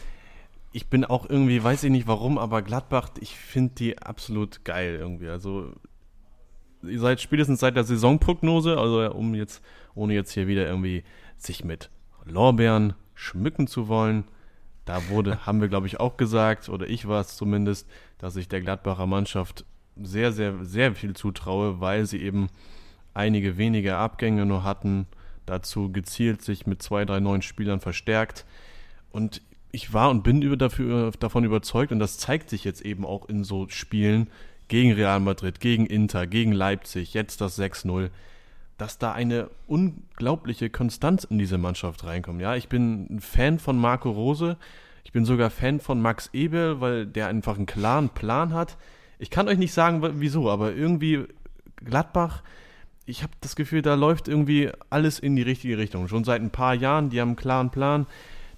[0.73, 4.97] ich bin auch irgendwie, weiß ich nicht warum, aber Gladbach, ich finde die absolut geil
[5.01, 5.29] irgendwie.
[5.29, 5.73] Also
[6.83, 9.63] ihr seid spätestens seit der Saisonprognose, also um jetzt,
[9.95, 11.05] ohne jetzt hier wieder irgendwie
[11.39, 11.91] sich mit
[12.25, 14.25] Lorbeeren schmücken zu wollen,
[14.87, 18.49] da wurde, haben wir glaube ich auch gesagt, oder ich war es zumindest, dass ich
[18.49, 19.67] der Gladbacher Mannschaft
[20.01, 22.49] sehr, sehr, sehr viel zutraue, weil sie eben
[23.13, 25.07] einige wenige Abgänge nur hatten,
[25.47, 28.45] dazu gezielt sich mit zwei, drei neuen Spielern verstärkt.
[29.11, 33.05] Und ich war und bin über dafür, davon überzeugt, und das zeigt sich jetzt eben
[33.05, 34.29] auch in so Spielen
[34.69, 38.11] gegen Real Madrid, gegen Inter, gegen Leipzig, jetzt das 6-0,
[38.79, 42.41] dass da eine unglaubliche Konstanz in diese Mannschaft reinkommt.
[42.41, 44.57] Ja, ich bin ein Fan von Marco Rose.
[45.05, 48.77] Ich bin sogar Fan von Max Ebel, weil der einfach einen klaren Plan hat.
[49.19, 51.25] Ich kann euch nicht sagen, wieso, aber irgendwie
[51.77, 52.43] Gladbach,
[53.07, 56.09] ich habe das Gefühl, da läuft irgendwie alles in die richtige Richtung.
[56.09, 58.07] Schon seit ein paar Jahren, die haben einen klaren Plan.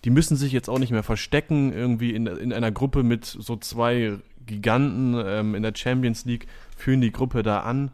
[0.05, 3.57] Die müssen sich jetzt auch nicht mehr verstecken, irgendwie in, in einer Gruppe mit so
[3.57, 4.15] zwei
[4.47, 7.91] Giganten ähm, in der Champions League, führen die Gruppe da an.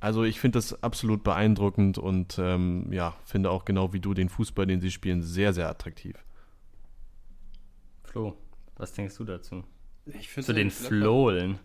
[0.00, 4.30] Also ich finde das absolut beeindruckend und ähm, ja, finde auch genau wie du den
[4.30, 6.16] Fußball, den sie spielen, sehr, sehr attraktiv.
[8.02, 8.34] Flo,
[8.76, 9.62] was denkst du dazu?
[10.06, 11.58] Ich finde Zu den Flohlen.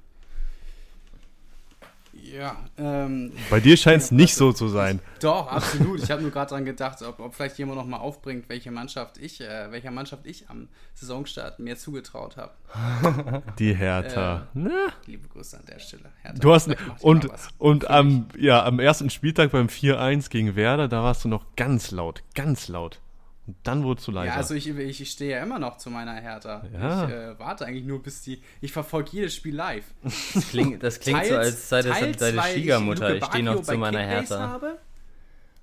[2.22, 5.00] Ja, ähm, Bei dir scheint es nicht so zu sein.
[5.22, 6.02] doch, absolut.
[6.02, 9.18] Ich habe nur gerade dran gedacht, ob, ob vielleicht jemand noch mal aufbringt, welche Mannschaft
[9.18, 13.44] ich, äh, welcher Mannschaft ich am Saisonstart mehr zugetraut habe.
[13.60, 14.48] Die Hertha.
[14.54, 16.12] Na, Liebe Grüße an der Stelle.
[16.22, 16.70] Hertha, Du hast
[17.02, 21.56] und, und am, ja, am ersten Spieltag beim 4-1 gegen Werder, da warst du noch
[21.56, 23.00] ganz laut, ganz laut.
[23.48, 24.32] Und dann wurdest du leiser.
[24.32, 26.66] Ja, also ich, ich, ich stehe ja immer noch zu meiner Hertha.
[26.74, 27.06] Ja.
[27.06, 28.42] Ich äh, warte eigentlich nur, bis die.
[28.62, 29.86] Ich verfolge jedes Spiel live.
[30.34, 33.10] Das klingt, das klingt so, als sei das teils, deine Schwiegermutter.
[33.10, 34.48] Luke Ich stehe noch zu meiner Kickbase Hertha.
[34.50, 34.80] Habe,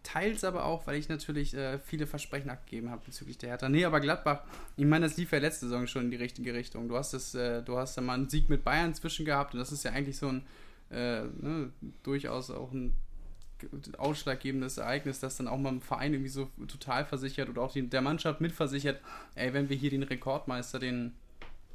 [0.02, 3.68] teils aber auch, weil ich natürlich äh, viele Versprechen abgegeben habe bezüglich der Hertha.
[3.68, 4.42] Nee, aber Gladbach,
[4.76, 6.88] ich meine, das lief ja letzte Saison schon in die richtige Richtung.
[6.88, 9.60] Du hast das, äh, du hast da mal einen Sieg mit Bayern zwischen gehabt und
[9.60, 10.44] das ist ja eigentlich so ein
[10.90, 12.92] äh, ne, durchaus auch ein
[13.98, 17.88] ausschlaggebendes Ereignis, das dann auch mal im Verein irgendwie so total versichert oder auch die,
[17.88, 19.00] der Mannschaft mitversichert,
[19.34, 21.12] ey, wenn wir hier den Rekordmeister, den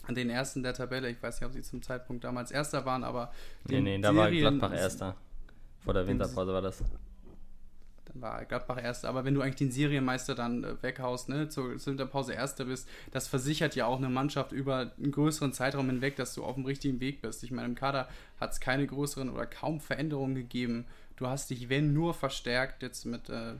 [0.09, 3.33] den ersten der Tabelle, ich weiß nicht, ob sie zum Zeitpunkt damals Erster waren, aber
[3.67, 5.17] Nee, nee, da war Gladbach Erster.
[5.83, 6.81] Vor der Winterpause war das
[8.07, 9.09] dann war Gladbach Erster.
[9.09, 12.87] Aber wenn du eigentlich den Serienmeister dann äh, weghaust, ne, zur, zur Winterpause Erster bist,
[13.11, 16.65] das versichert ja auch eine Mannschaft über einen größeren Zeitraum hinweg, dass du auf dem
[16.65, 17.43] richtigen Weg bist.
[17.43, 18.07] Ich meine, im Kader
[18.39, 20.85] hat es keine größeren oder kaum Veränderungen gegeben.
[21.17, 23.53] Du hast dich, wenn nur, verstärkt, jetzt mit äh,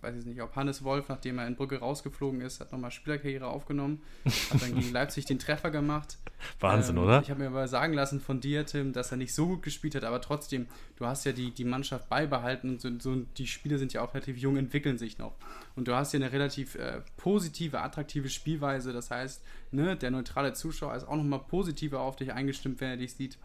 [0.00, 3.46] weiß ich nicht, ob Hannes Wolf, nachdem er in Brücke rausgeflogen ist, hat nochmal Spielerkarriere
[3.46, 4.02] aufgenommen,
[4.50, 6.18] hat dann gegen Leipzig den Treffer gemacht.
[6.60, 7.22] Wahnsinn, ähm, oder?
[7.22, 9.94] Ich habe mir aber sagen lassen von dir, Tim, dass er nicht so gut gespielt
[9.94, 13.78] hat, aber trotzdem, du hast ja die, die Mannschaft beibehalten und so, so die Spiele
[13.78, 15.34] sind ja auch relativ jung, entwickeln sich noch.
[15.76, 20.52] Und du hast ja eine relativ äh, positive, attraktive Spielweise, das heißt, ne, der neutrale
[20.52, 23.38] Zuschauer ist auch nochmal positiver auf dich eingestimmt, wenn er dich sieht.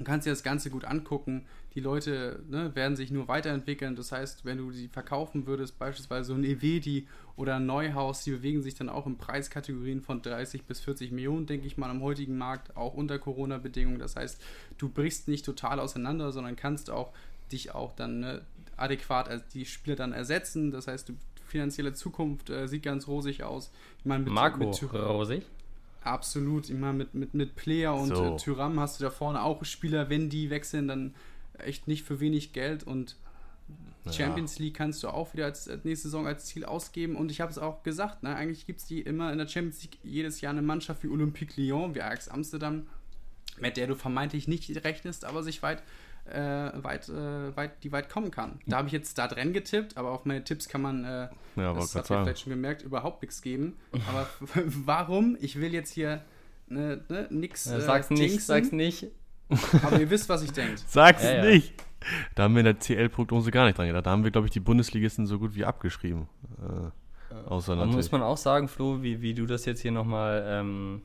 [0.00, 1.44] Du kannst dir das Ganze gut angucken.
[1.74, 3.94] Die Leute ne, werden sich nur weiterentwickeln.
[3.94, 7.06] Das heißt, wenn du sie verkaufen würdest, beispielsweise so ein Evedi
[7.36, 11.46] oder ein Neuhaus, die bewegen sich dann auch in Preiskategorien von 30 bis 40 Millionen,
[11.46, 14.00] denke ich mal, am heutigen Markt, auch unter Corona-Bedingungen.
[14.00, 14.42] Das heißt,
[14.78, 17.12] du brichst nicht total auseinander, sondern kannst auch
[17.52, 18.42] dich auch dann ne,
[18.76, 20.72] adäquat als die Spieler dann ersetzen.
[20.72, 23.70] Das heißt, die finanzielle Zukunft äh, sieht ganz rosig aus.
[23.98, 25.44] Ich meine, mit, Marco mit Rosig?
[26.02, 28.34] Absolut, immer mit, mit, mit Player und so.
[28.34, 31.14] Äh, Tyram hast du da vorne auch Spieler, wenn die wechseln, dann
[31.60, 33.16] echt nicht für wenig Geld und
[34.04, 34.12] ja.
[34.12, 37.40] Champions League kannst du auch wieder als, als nächste Saison als Ziel ausgeben und ich
[37.40, 40.40] habe es auch gesagt, ne, eigentlich gibt es die immer in der Champions League jedes
[40.40, 42.86] Jahr eine Mannschaft wie Olympique Lyon, wie Ajax Amsterdam,
[43.60, 45.82] mit der du vermeintlich nicht rechnest, aber sich weit
[46.26, 48.60] äh, weit, äh, weit, die weit kommen kann.
[48.66, 51.74] Da habe ich jetzt da drin getippt, aber auf meine Tipps kann man, äh, ja,
[51.74, 53.76] das habt ihr vielleicht schon gemerkt, überhaupt nichts geben.
[54.08, 54.28] Aber
[54.64, 55.36] warum?
[55.40, 56.22] Ich will jetzt hier
[56.68, 59.08] ne, ne, nix ja, sag's, nicht, sag's nicht.
[59.82, 60.76] Aber ihr wisst, was ich denke.
[60.86, 61.74] Sag's ja, nicht.
[62.34, 64.06] Da haben wir in der CL-Prognose gar nicht dran gedacht.
[64.06, 66.28] Da haben wir, glaube ich, die Bundesligisten so gut wie abgeschrieben.
[66.58, 67.96] Äh, außer natürlich.
[67.96, 71.02] muss man auch sagen, Flo, wie, wie du das jetzt hier nochmal ähm,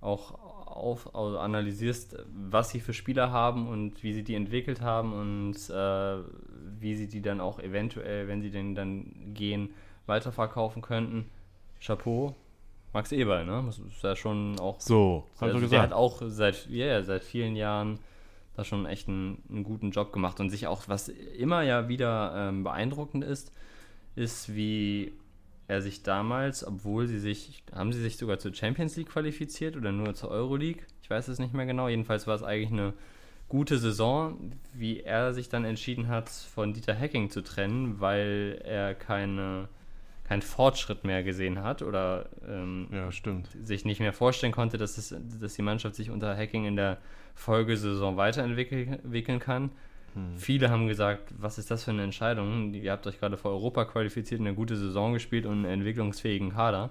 [0.00, 0.38] auch
[0.78, 5.56] auf, also analysierst, was sie für Spieler haben und wie sie die entwickelt haben und
[5.70, 6.22] äh,
[6.78, 9.70] wie sie die dann auch eventuell, wenn sie denn dann gehen,
[10.06, 11.28] weiterverkaufen könnten.
[11.80, 12.34] Chapeau,
[12.98, 13.62] Max Eberl, ne?
[13.64, 14.80] Das ist ja schon auch.
[14.80, 15.72] So, also gesagt.
[15.72, 18.00] Der hat auch seit, yeah, seit vielen Jahren
[18.56, 22.32] da schon echt einen, einen, guten Job gemacht und sich auch, was immer ja wieder
[22.34, 23.52] ähm, beeindruckend ist,
[24.16, 25.12] ist, wie
[25.68, 29.92] er sich damals, obwohl sie sich, haben sie sich sogar zur Champions League qualifiziert oder
[29.92, 30.82] nur zur Euroleague?
[31.00, 31.86] Ich weiß es nicht mehr genau.
[31.86, 32.94] Jedenfalls war es eigentlich eine
[33.48, 38.96] gute Saison, wie er sich dann entschieden hat, von Dieter Hacking zu trennen, weil er
[38.96, 39.68] keine,
[40.28, 43.08] keinen Fortschritt mehr gesehen hat oder ähm, ja,
[43.62, 46.98] sich nicht mehr vorstellen konnte, dass, es, dass die Mannschaft sich unter Hacking in der
[47.34, 49.70] Folgesaison weiterentwickeln kann.
[50.12, 50.36] Hm.
[50.36, 52.74] Viele haben gesagt, was ist das für eine Entscheidung?
[52.74, 56.90] Ihr habt euch gerade vor Europa qualifiziert, eine gute Saison gespielt und einen entwicklungsfähigen Kader.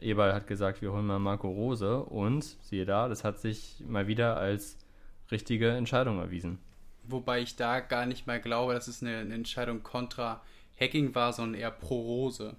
[0.00, 4.06] Eberl hat gesagt, wir holen mal Marco Rose und siehe da, das hat sich mal
[4.06, 4.78] wieder als
[5.30, 6.60] richtige Entscheidung erwiesen.
[7.04, 10.40] Wobei ich da gar nicht mal glaube, dass es eine, eine Entscheidung kontra
[10.78, 12.56] Hacking war, sondern eher pro Rose.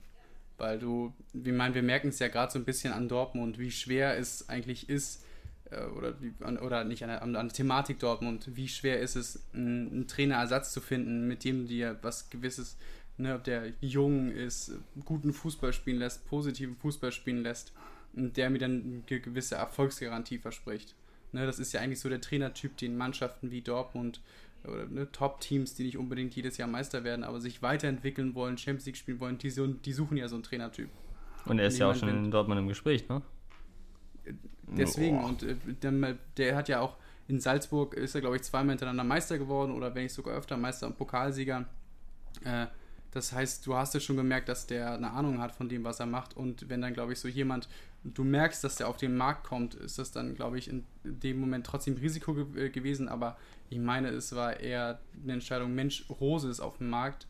[0.58, 3.71] Weil du, wie mein, wir merken es ja gerade so ein bisschen an Dortmund, wie
[3.71, 5.23] schwer es eigentlich ist,
[5.69, 6.15] äh, oder,
[6.62, 11.27] oder nicht an der, an Thematik Dortmund, wie schwer ist es, einen, Trainerersatz zu finden,
[11.27, 12.77] mit dem dir was gewisses,
[13.17, 14.71] ne, ob der jung ist,
[15.06, 17.73] guten Fußball spielen lässt, positiven Fußball spielen lässt,
[18.13, 20.95] der mir dann eine gewisse Erfolgsgarantie verspricht.
[21.34, 24.21] Ne, das ist ja eigentlich so der Trainertyp, den Mannschaften wie Dortmund
[24.67, 28.86] oder ne, Top-Teams, die nicht unbedingt jedes Jahr Meister werden, aber sich weiterentwickeln wollen, Champions
[28.86, 30.89] League spielen wollen, die, so, die suchen ja so einen Trainertyp.
[31.45, 33.21] Und er ist ja auch schon in Dortmund im Gespräch, ne?
[34.69, 35.27] Deswegen, oh.
[35.27, 39.06] und äh, der, der, hat ja auch in Salzburg, ist er glaube ich zweimal hintereinander
[39.06, 41.65] Meister geworden oder wenn nicht sogar öfter Meister und Pokalsieger.
[42.43, 42.67] Äh,
[43.12, 45.99] das heißt, du hast ja schon gemerkt, dass der eine Ahnung hat von dem, was
[45.99, 46.36] er macht.
[46.36, 47.69] Und wenn dann, glaube ich, so jemand,
[48.04, 51.40] du merkst, dass der auf den Markt kommt, ist das dann, glaube ich, in dem
[51.40, 53.10] Moment trotzdem Risiko ge äh, gewesen.
[53.10, 53.38] Aber
[53.70, 57.28] ich meine, es war eher eine Entscheidung, Mensch, Rose ist auf dem Markt.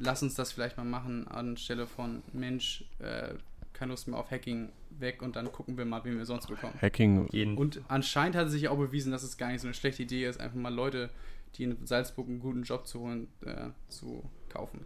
[0.00, 3.34] Lass uns das vielleicht mal machen, anstelle von Mensch, äh,
[3.72, 6.74] keine Lust mehr auf Hacking weg und dann gucken wir mal, wen wir sonst bekommen.
[6.80, 7.56] Hacking.
[7.56, 10.26] Und anscheinend hat es sich auch bewiesen, dass es gar nicht so eine schlechte Idee
[10.26, 11.10] ist, einfach mal Leute,
[11.54, 14.84] die in Salzburg einen guten Job zu holen, äh, zu kaufen.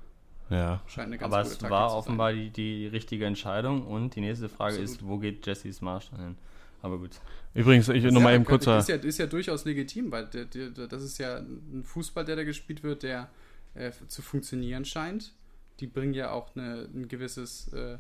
[0.53, 0.83] Ja.
[1.21, 4.91] Aber es war offenbar die, die richtige Entscheidung und die nächste Frage Absolut.
[4.91, 6.37] ist, wo geht Jesse Smarsh hin?
[6.83, 7.21] Aber gut.
[7.55, 8.67] Übrigens, ich will nochmal eben kurz.
[8.67, 12.37] Ist ja, ist ja durchaus legitim, weil der, der, das ist ja ein Fußball, der
[12.37, 13.31] da gespielt wird, der
[13.75, 15.33] äh, zu funktionieren scheint.
[15.81, 17.99] Die bringen ja auch eine, ein gewisses, äh, äh,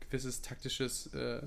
[0.00, 1.42] gewisses taktisches, äh,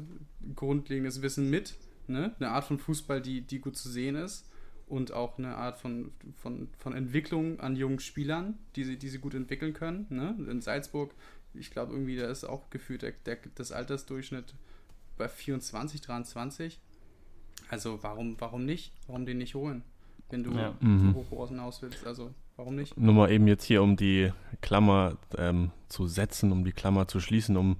[0.56, 1.76] grundlegendes Wissen mit.
[2.08, 2.36] Ne?
[2.40, 4.46] Eine Art von Fußball, die, die gut zu sehen ist.
[4.90, 9.20] Und auch eine Art von, von, von Entwicklung an jungen Spielern, die sie, die sie
[9.20, 10.08] gut entwickeln können.
[10.10, 10.36] Ne?
[10.50, 11.14] In Salzburg,
[11.54, 14.56] ich glaube irgendwie, da ist auch gefühlt der, der, das Altersdurchschnitt
[15.18, 16.80] bei 24, 23.
[17.70, 18.94] Also warum, warum nicht?
[19.08, 19.84] Warum den nicht holen?
[20.32, 20.76] Wenn du Ja.
[20.80, 21.14] Mhm.
[21.16, 22.06] hoch hinaus willst.
[22.08, 22.98] Also warum nicht?
[22.98, 27.20] Nur mal eben jetzt hier, um die Klammer ähm, zu setzen, um die Klammer zu
[27.20, 27.78] schließen, um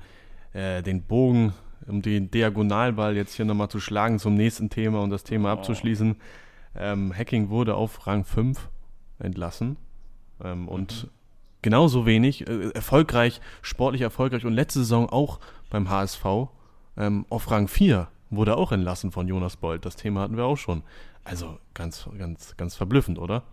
[0.54, 1.54] äh, den Bogen,
[1.88, 5.54] um den Diagonalball jetzt hier nochmal zu schlagen zum nächsten Thema und das Thema Oh.
[5.58, 6.16] abzuschließen.
[6.76, 8.70] Ähm, Hacking wurde auf Rang 5
[9.20, 9.78] entlassen
[10.44, 11.10] ähm, und
[11.62, 16.26] genauso wenig, äh, erfolgreich, sportlich erfolgreich und letzte Saison auch beim HSV
[16.98, 19.86] ähm, auf Rang 4 wurde auch entlassen von Jonas Bold.
[19.86, 20.84] Das Thema hatten wir auch schon.
[21.24, 23.44] Also ganz, ganz, ganz verblüffend, oder?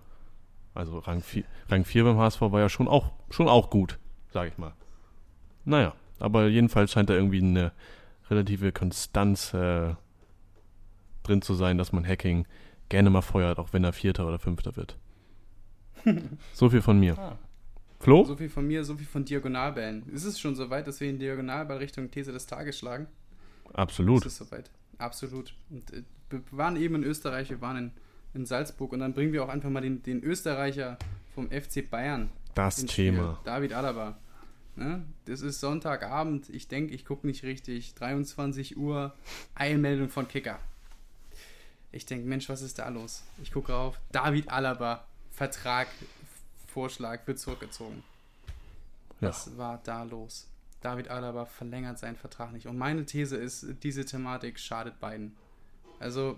[0.74, 3.98] Also Rang 4, Rang 4 beim HSV war ja schon auch, schon auch gut,
[4.30, 4.72] sage ich mal.
[5.64, 7.72] Naja, aber jedenfalls scheint da irgendwie eine
[8.30, 9.94] relative Konstanz äh,
[11.22, 12.46] drin zu sein, dass man Hacking
[12.88, 14.96] gerne mal feuert, auch wenn er Vierter oder Fünfter wird.
[16.52, 17.18] so viel von mir.
[17.18, 17.38] Ah.
[18.00, 18.24] Flo?
[18.24, 20.08] So viel von mir, so viel von Diagonalbällen.
[20.10, 23.06] Ist es schon soweit, dass wir in Diagonalball Richtung These des Tages schlagen?
[23.72, 24.24] Absolut.
[24.24, 24.70] Ist es soweit?
[24.98, 25.54] Absolut.
[25.70, 27.90] Und, äh, wir waren eben in Österreich, wir waren in,
[28.34, 30.98] in Salzburg und dann bringen wir auch einfach mal den, den Österreicher
[31.34, 32.84] vom FC Bayern Das.
[32.86, 33.40] Thema.
[33.44, 34.16] David Alaba.
[34.76, 35.04] Ne?
[35.24, 36.50] Das ist Sonntagabend.
[36.50, 37.94] Ich denke, ich gucke nicht richtig.
[37.94, 39.14] 23 Uhr.
[39.54, 40.58] Eilmeldung von Kicker.
[41.96, 43.24] Ich denke, Mensch, was ist da los?
[43.42, 43.98] Ich gucke rauf.
[44.12, 45.04] David Alaba.
[45.32, 45.88] Vertrag,
[46.66, 48.02] Vorschlag wird zurückgezogen.
[49.20, 49.28] Ja.
[49.30, 50.46] Was war da los?
[50.82, 52.66] David Alaba verlängert seinen Vertrag nicht.
[52.66, 55.34] Und meine These ist, diese Thematik schadet beiden.
[55.98, 56.36] Also,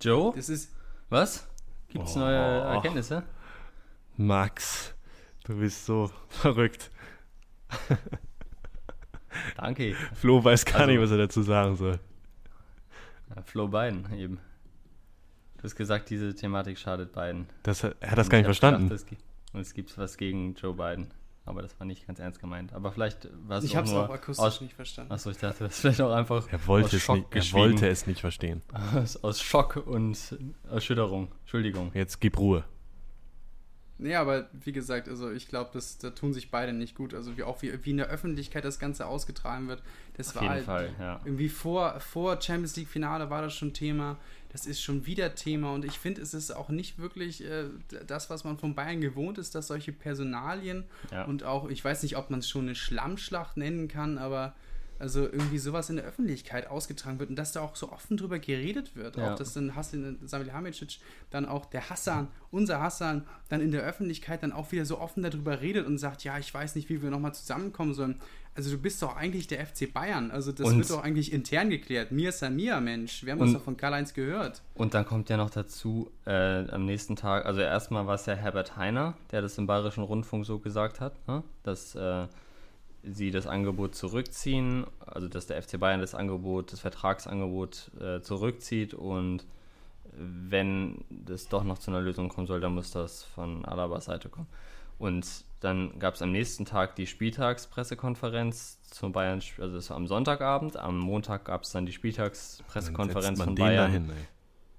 [0.00, 0.34] Joe?
[0.36, 0.70] es ist.
[1.08, 1.46] Was?
[1.88, 2.20] Gibt's Oh.
[2.20, 3.22] neue Erkenntnisse?
[4.18, 4.92] Max,
[5.44, 6.90] du bist so verrückt.
[9.56, 9.94] Danke.
[10.14, 11.98] Flo weiß gar Also- nicht, was er dazu sagen soll.
[13.46, 14.38] Flo Biden eben.
[15.62, 17.46] Du hast gesagt, diese Thematik schadet Biden.
[17.62, 18.88] Das, er hat das gar ich nicht verstanden.
[18.88, 21.12] Gedacht, es und es gibt was gegen Joe Biden.
[21.44, 22.72] Aber das war nicht ganz ernst gemeint.
[22.72, 25.12] Aber vielleicht war es Ich auch habe es auch akustisch aus, nicht verstanden.
[25.12, 27.52] Achso, ich dachte, das ist vielleicht auch einfach er wollte, aus es Schock nicht, er
[27.52, 28.62] wollte es nicht verstehen.
[28.94, 30.36] Aus, aus Schock und
[30.68, 31.28] Erschütterung.
[31.42, 31.92] Entschuldigung.
[31.94, 32.64] Jetzt gib Ruhe.
[33.98, 37.14] Nee, aber wie gesagt, also ich glaube, das da tun sich beide nicht gut.
[37.14, 39.80] Also wie auch wie, wie in der Öffentlichkeit das Ganze ausgetragen wird.
[40.16, 41.20] Das Auf war jeden halt Fall, ja.
[41.24, 44.18] irgendwie vor, vor Champions League Finale war das schon Thema.
[44.52, 47.64] Das ist schon wieder Thema und ich finde, es ist auch nicht wirklich äh,
[48.06, 51.24] das, was man von Bayern gewohnt ist, dass solche Personalien Ja.
[51.24, 54.54] und auch, ich weiß nicht, ob man es schon eine Schlammschlacht nennen kann, aber
[54.98, 58.38] also irgendwie sowas in der Öffentlichkeit ausgetragen wird und dass da auch so offen drüber
[58.38, 59.16] geredet wird.
[59.16, 59.32] Ja.
[59.32, 60.98] Auch dass dann Hassan Salihamidzic,
[61.30, 65.24] dann auch der Hassan, unser Hassan, dann in der Öffentlichkeit dann auch wieder so offen
[65.24, 68.20] darüber redet und sagt, ja, ich weiß nicht, wie wir nochmal zusammenkommen sollen.
[68.54, 70.30] Also du bist doch eigentlich der FC Bayern.
[70.30, 72.12] Also das Und- wird doch eigentlich intern geklärt.
[72.12, 73.24] Mir ist Mia, Mensch.
[73.24, 74.60] Wir haben das doch von Karl-Heinz gehört.
[74.74, 78.34] Und dann kommt ja noch dazu, äh, am nächsten Tag, also erstmal war es ja
[78.34, 81.42] Herbert Heiner, der das im Bayerischen Rundfunk so gesagt hat, ne?
[81.62, 82.26] dass äh,
[83.02, 88.92] sie das Angebot zurückziehen, also dass der FC Bayern das Angebot, das Vertragsangebot äh, zurückzieht
[88.92, 89.44] und
[90.14, 94.28] wenn das doch noch zu einer Lösung kommen soll, dann muss das von Alabas Seite
[94.28, 94.46] kommen.
[94.98, 95.26] Und
[95.62, 100.76] dann gab es am nächsten Tag die Spieltagspressekonferenz zum Bayern, also das war am Sonntagabend,
[100.76, 104.12] am Montag gab es dann die Spieltagspressekonferenz von Bayern dahin,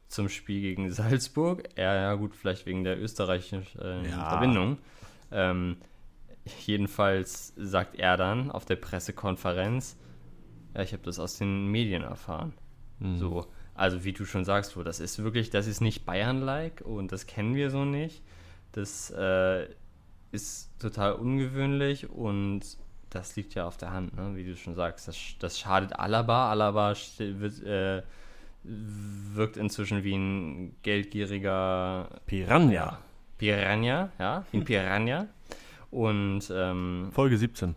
[0.09, 1.69] zum Spiel gegen Salzburg.
[1.77, 4.29] Ja, ja, gut, vielleicht wegen der österreichischen äh, Ja.
[4.29, 4.77] Verbindung.
[5.31, 5.77] Ähm,
[6.65, 9.97] jedenfalls sagt er dann auf der Pressekonferenz,
[10.75, 12.53] ja, ich habe das aus den Medien erfahren.
[12.99, 13.17] Mhm.
[13.17, 17.11] So, also wie du schon sagst, Flo, das ist wirklich, das ist nicht Bayern-like und
[17.11, 18.21] das kennen wir so nicht.
[18.73, 19.67] Das äh,
[20.33, 22.61] ist total ungewöhnlich und
[23.11, 24.35] das liegt ja auf der Hand, ne?
[24.35, 25.07] wie du schon sagst.
[25.07, 26.49] Das, das schadet Alaba.
[26.49, 28.01] Alaba wird, äh,
[28.63, 32.99] wirkt inzwischen wie ein geldgieriger Piranha.
[33.37, 35.27] Piranha, ja, wie ein Piranha.
[35.91, 37.75] Und ähm, Folge 17,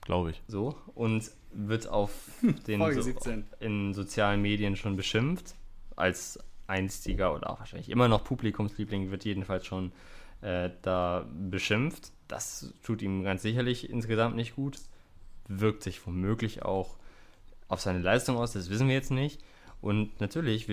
[0.00, 0.42] glaube ich.
[0.48, 2.12] so, und wird auf
[2.66, 3.44] den Folge so, 17.
[3.60, 5.54] in sozialen Medien schon beschimpft.
[5.94, 9.92] Als einstiger oder auch wahrscheinlich immer noch Publikumsliebling wird jedenfalls schon
[10.42, 12.12] äh, da beschimpft.
[12.28, 14.78] Das tut ihm ganz sicherlich insgesamt nicht gut.
[15.48, 16.96] Wirkt sich womöglich auch
[17.68, 19.40] auf seine Leistung aus, das wissen wir jetzt nicht.
[19.80, 20.68] Und natürlich,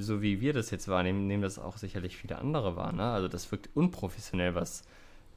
[0.00, 2.92] so wie wir das jetzt wahrnehmen, nehmen das auch sicherlich viele andere wahr.
[2.92, 3.04] Ne?
[3.10, 4.82] Also das wirkt unprofessionell, was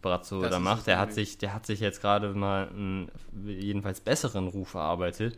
[0.02, 0.88] Brazzo Das da macht.
[0.88, 3.12] Der hat, sich, der hat sich jetzt gerade mal einen
[3.46, 5.38] jedenfalls besseren Ruf erarbeitet.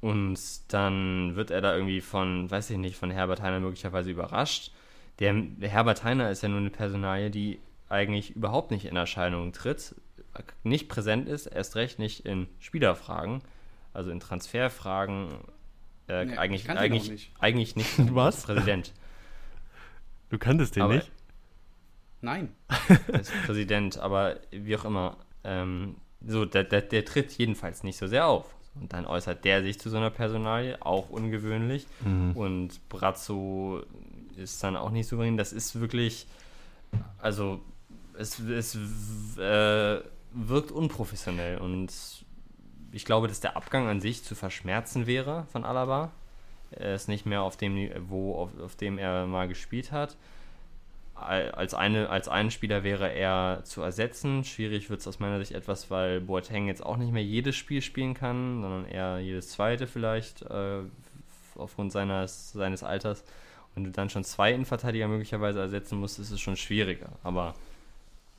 [0.00, 4.72] Und dann wird er da irgendwie von, weiß ich nicht, von Herbert Heiner möglicherweise überrascht.
[5.18, 7.58] Der, der Herbert Heiner ist ja nur eine Personalie, die
[7.90, 9.94] eigentlich überhaupt nicht in Erscheinung tritt,
[10.62, 13.42] nicht präsent ist, erst recht nicht in Spielerfragen,
[13.92, 15.28] also in Transferfragen,
[16.08, 17.32] äh, Nee, ich eigentlich, eigentlich, nicht.
[17.40, 18.36] eigentlich nicht Was?
[18.36, 18.92] als Präsident.
[20.30, 21.10] Du kanntest den Aber- nicht?
[22.22, 22.54] Nein.
[23.12, 28.06] als Präsident, aber wie auch immer, ähm, so, der, der, der tritt jedenfalls nicht so
[28.06, 28.54] sehr auf.
[28.74, 31.86] Und dann äußert der sich zu so einer Personalie, auch ungewöhnlich.
[32.04, 32.32] Mhm.
[32.36, 33.82] Und Brazzo
[34.36, 35.36] ist dann auch nicht souverän.
[35.38, 36.26] Das ist wirklich,
[37.18, 37.60] also,
[38.20, 38.74] es, es
[39.38, 40.00] äh,
[40.32, 41.58] wirkt unprofessionell.
[41.58, 41.92] Und
[42.92, 46.10] ich glaube, dass der Abgang an sich zu verschmerzen wäre von Alaba.
[46.70, 50.16] Er ist nicht mehr auf dem Niveau, auf, auf dem er mal gespielt hat
[51.20, 54.44] als, eine, als einen Spieler wäre er zu ersetzen.
[54.44, 57.82] Schwierig wird es aus meiner Sicht etwas, weil Boateng jetzt auch nicht mehr jedes Spiel
[57.82, 60.80] spielen kann, sondern eher jedes zweite vielleicht äh,
[61.56, 63.24] aufgrund seines, seines Alters.
[63.74, 67.10] Wenn du dann schon zwei Innenverteidiger möglicherweise ersetzen musst, ist es schon schwieriger.
[67.22, 67.54] Aber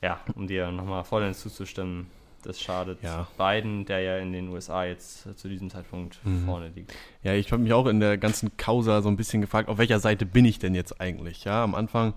[0.02, 2.08] ja, um dir nochmal vollends zuzustimmen,
[2.42, 3.28] das schadet Ja.
[3.36, 6.44] beiden, der ja in den USA jetzt zu diesem Zeitpunkt Mhm.
[6.44, 6.92] vorne liegt.
[7.22, 10.00] Ja, ich habe mich auch in der ganzen Causa so ein bisschen gefragt, auf welcher
[10.00, 11.44] Seite bin ich denn jetzt eigentlich?
[11.44, 12.14] Ja, am Anfang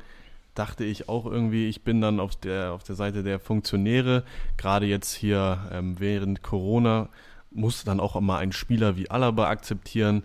[0.56, 4.24] dachte ich auch irgendwie, ich bin dann auf der, auf der Seite der Funktionäre.
[4.58, 7.10] Gerade jetzt hier ähm, während Corona
[7.52, 10.24] muss dann auch immer ein Spieler wie Alaba akzeptieren,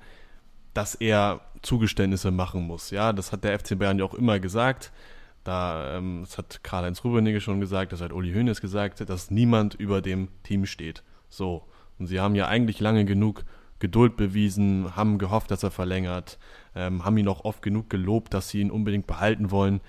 [0.72, 2.90] dass er Zugeständnisse machen muss.
[2.90, 4.92] Ja, das hat der FC Bayern ja auch immer gesagt.
[5.44, 9.74] Da, ähm, das hat Karl-Heinz Rummenigge schon gesagt, das hat Uli Hoeneß gesagt, dass niemand
[9.74, 11.02] über dem Team steht.
[11.28, 11.66] So.
[11.98, 13.44] Und sie haben ja eigentlich lange genug
[13.78, 16.38] Geduld bewiesen, haben gehofft, dass er verlängert,
[16.74, 19.80] ähm, haben ihn auch oft genug gelobt, dass sie ihn unbedingt behalten wollen.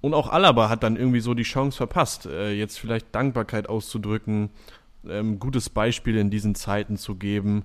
[0.00, 4.50] Und auch Alaba hat dann irgendwie so die Chance verpasst, äh, jetzt vielleicht Dankbarkeit auszudrücken,
[5.08, 7.64] ähm, gutes Beispiel in diesen Zeiten zu geben.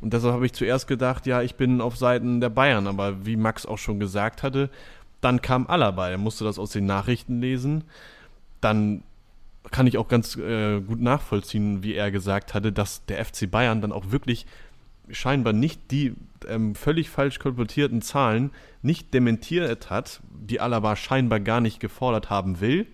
[0.00, 3.36] Und deshalb habe ich zuerst gedacht, ja, ich bin auf Seiten der Bayern, aber wie
[3.36, 4.70] Max auch schon gesagt hatte,
[5.20, 7.84] dann kam Alaba, er musste das aus den Nachrichten lesen.
[8.60, 9.02] Dann
[9.70, 13.80] kann ich auch ganz äh, gut nachvollziehen, wie er gesagt hatte, dass der FC Bayern
[13.80, 14.46] dann auch wirklich
[15.10, 16.14] scheinbar nicht die
[16.48, 18.50] ähm, völlig falsch kolportierten Zahlen
[18.82, 22.86] nicht dementiert hat, die Alaba scheinbar gar nicht gefordert haben will.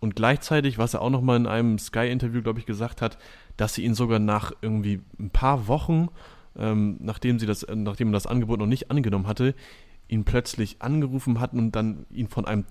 [0.00, 3.18] Und gleichzeitig, was er auch nochmal in einem Sky-Interview, glaube ich, gesagt hat,
[3.56, 6.08] dass sie ihn sogar nach irgendwie ein paar Wochen,
[6.56, 9.54] ähm, nachdem sie das, nachdem er das Angebot noch nicht angenommen hatte,
[10.08, 12.64] ihn plötzlich angerufen hatten und dann ihn von einem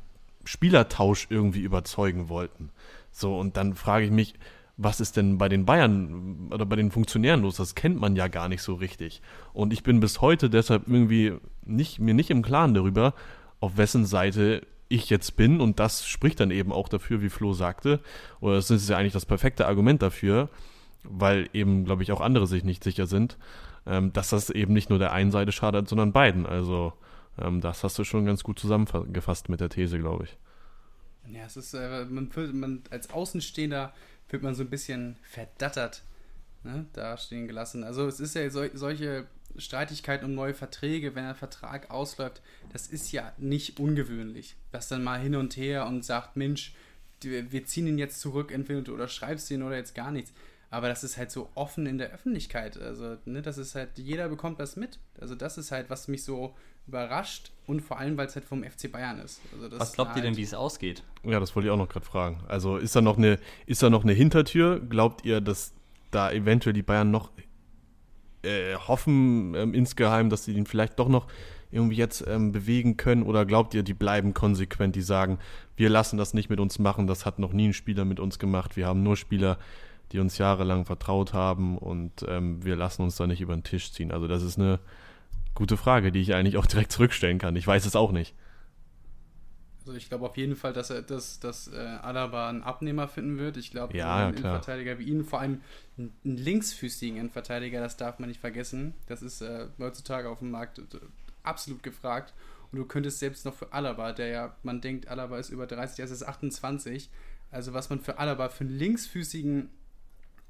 [0.43, 2.69] Spielertausch irgendwie überzeugen wollten.
[3.11, 4.35] So, und dann frage ich mich,
[4.77, 7.57] was ist denn bei den Bayern oder bei den Funktionären los?
[7.57, 9.21] Das kennt man ja gar nicht so richtig.
[9.53, 11.33] Und ich bin bis heute deshalb irgendwie
[11.65, 13.15] nicht, mir nicht im Klaren darüber,
[13.59, 15.59] auf wessen Seite ich jetzt bin.
[15.61, 17.99] Und das spricht dann eben auch dafür, wie Flo sagte.
[18.39, 20.49] Oder das ist ja eigentlich das perfekte Argument dafür,
[21.03, 23.37] weil eben, glaube ich, auch andere sich nicht sicher sind,
[23.87, 26.45] ähm, dass das eben nicht nur der einen Seite schadet, sondern beiden.
[26.45, 26.93] Also
[27.41, 30.37] ähm, das hast du schon ganz gut zusammengefasst mit der These, glaube ich.
[31.29, 33.93] Ja, es ist, äh, man, fühlt- man als Außenstehender
[34.29, 36.03] wird man so ein bisschen verdattert
[36.63, 37.83] ne, dastehen gelassen.
[37.83, 39.27] Also es ist ja sol solche
[39.57, 44.55] Streitigkeiten um neue Verträge, wenn ein Vertrag ausläuft, das ist ja nicht ungewöhnlich.
[44.71, 46.73] Das dann mal hin und her und sagt, Mensch,
[47.21, 50.31] wir ziehen ihn jetzt zurück, entweder du unterschreibst ihn oder jetzt gar nichts.
[50.69, 52.77] Aber das ist halt so offen in der Öffentlichkeit.
[52.77, 54.99] Also, ne, das ist halt, jeder bekommt das mit.
[55.19, 56.55] Also, das ist halt, was mich so
[56.87, 59.41] überrascht und vor allem, weil es halt vom FC Bayern ist.
[59.53, 61.03] Also das Was glaubt ihr halt, denn, wie es ausgeht?
[61.23, 62.39] Ja, das wollte ich auch noch gerade fragen.
[62.47, 64.79] Also ist da noch eine, ist da noch eine Hintertür?
[64.79, 65.73] Glaubt ihr, dass
[66.11, 67.31] da eventuell die Bayern noch
[68.43, 71.27] äh, hoffen ähm, insgeheim, dass sie ihn vielleicht doch noch
[71.71, 73.23] irgendwie jetzt ähm, bewegen können?
[73.23, 75.39] Oder glaubt ihr, die bleiben konsequent, die sagen,
[75.75, 78.39] wir lassen das nicht mit uns machen, das hat noch nie ein Spieler mit uns
[78.39, 79.57] gemacht, wir haben nur Spieler,
[80.13, 83.91] die uns jahrelang vertraut haben und ähm, wir lassen uns da nicht über den Tisch
[83.91, 84.13] ziehen.
[84.13, 84.79] Also das ist eine
[85.57, 87.55] gute Frage, die ich eigentlich auch direkt zurückstellen kann.
[87.55, 88.35] Ich weiß es auch nicht.
[89.79, 93.39] Also ich glaube auf jeden Fall, dass er dass, dass äh, Alaba einen Abnehmer finden
[93.39, 93.57] wird.
[93.57, 94.35] Ich glaube, Ja, ein.
[94.35, 95.61] Innenverteidiger wie ihn, vor allem
[95.97, 98.93] einen linksfüßigen Innenverteidiger, das darf man nicht vergessen.
[99.07, 100.83] Das ist äh, heutzutage auf dem Markt äh,
[101.41, 102.33] absolut gefragt.
[102.71, 105.99] Und du könntest selbst noch für Alaba, der ja, man denkt, Alaba ist über 30,
[105.99, 107.09] er ist jetzt 28.
[107.49, 109.69] Also was man für Alaba, für einen linksfüßigen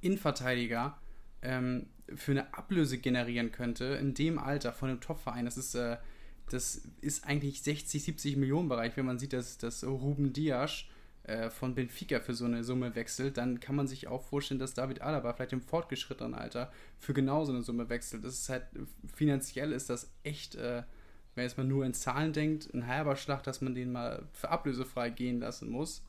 [0.02, 0.98] Innenverteidiger
[1.44, 1.86] ähm,
[2.16, 5.98] für eine Ablöse generieren könnte, in dem Alter von einem Topverein, das ist, äh,
[6.50, 8.96] das ist eigentlich 60, 70 Millionen Bereich.
[8.96, 10.86] Wenn man sieht, dass, dass Ruben Dias
[11.24, 14.74] äh, von Benfica für so eine Summe wechselt, dann kann man sich auch vorstellen, dass
[14.74, 18.24] David Alaba vielleicht im fortgeschrittenen Alter für genau so eine Summe wechselt.
[18.24, 18.64] Das ist halt,
[19.14, 20.84] finanziell ist das echt, äh,
[21.36, 24.50] wenn jetzt mal nur in Zahlen denkt, ein halber Schlag, dass man den mal für
[24.50, 26.06] ablösefrei gehen lassen muss.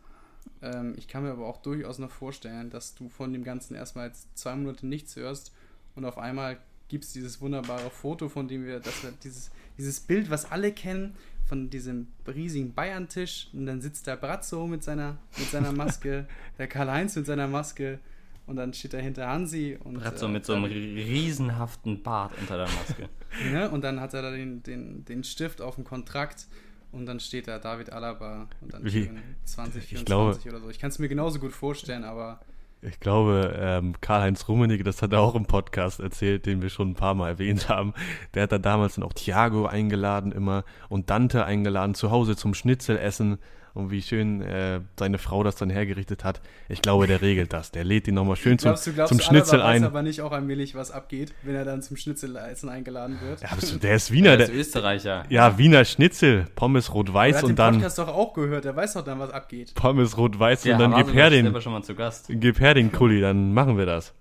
[0.63, 4.13] Ähm, ich kann mir aber auch durchaus noch vorstellen, dass du von dem Ganzen erstmal
[4.35, 5.53] zwei Monate nichts hörst
[5.99, 10.01] und auf einmal gibt es dieses wunderbare Foto, von dem wir, dass wir dieses, dieses
[10.01, 15.19] Bild, was alle kennen, von diesem riesigen Bayern-Tisch und dann sitzt der Brazzo mit seiner,
[15.37, 16.27] mit seiner Maske,
[16.59, 17.99] der Karl-Heinz mit seiner Maske
[18.47, 22.67] und dann steht dahinter Hansi und Brazzo äh, mit so einem riesenhaften Bart unter der
[22.67, 23.09] Maske.
[23.53, 23.71] ne?
[23.71, 26.47] und dann hat er da den, den, den Stift auf dem Kontrakt
[26.93, 30.61] und dann steht da David Alaba und dann Wie- stehen 20, ich glaube- 24 oder
[30.61, 30.71] so.
[30.71, 32.41] Ich kann es mir genauso gut vorstellen, aber
[32.81, 36.91] Ich glaube, ähm, Karl-Heinz Rummenigge, das hat er auch im Podcast erzählt, den wir schon
[36.91, 37.93] ein paar Mal erwähnt haben.
[38.35, 42.55] Der hat da damals dann auch Thiago eingeladen immer und Dante eingeladen, zu Hause zum
[42.55, 43.39] Schnitzelessen
[43.75, 46.41] und wie schön äh, seine Frau das dann hergerichtet hat.
[46.69, 47.71] Ich glaube, der regelt das.
[47.71, 49.85] Der lädt ihn nochmal schön zum, glaubst du, glaubst zum du, Schnitzel Alaba weiß ein.
[49.85, 53.41] aber nicht auch allmählich, was abgeht, wenn er dann zum Schnitzelessen eingeladen wird?
[53.43, 53.51] Ja,
[53.83, 55.25] der ist Wiener, Der ist der, Österreicher.
[55.29, 59.05] ja, Wiener Schnitzel, Pommes rot-weiß hat und dann Podcast doch auch gehört, er weiß doch
[59.05, 59.75] dann, was abgeht.
[59.75, 62.27] Pommes rot-weiß Der und dann gib her den, schon mal zu Gast.
[62.29, 64.15] gib her den Kulli, dann machen wir das.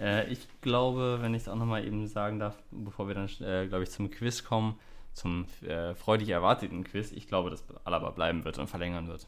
[0.00, 3.68] Äh, ich glaube, wenn ich es auch nochmal eben sagen darf, bevor wir dann, äh,
[3.68, 4.74] glaube ich, zum Quiz kommen,
[5.12, 9.26] zum äh, freudig erwarteten Quiz, ich glaube, dass Alaba bleiben wird und verlängern wird.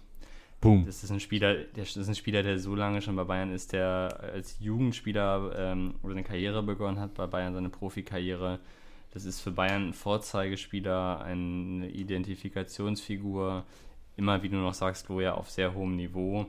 [0.61, 0.87] Boom.
[0.87, 3.53] Das ist ein Spieler, der, das ist ein Spieler, der so lange schon bei Bayern
[3.53, 8.61] ist, der als Jugendspieler ähm, oder eine Karriere begonnen hat bei Bayern, seine Profikarriere.
[9.13, 13.65] Das ist für Bayern ein Vorzeigespieler, eine Identifikationsfigur,
[14.17, 16.47] immer wie du noch sagst, wo ja auf sehr hohem Niveau.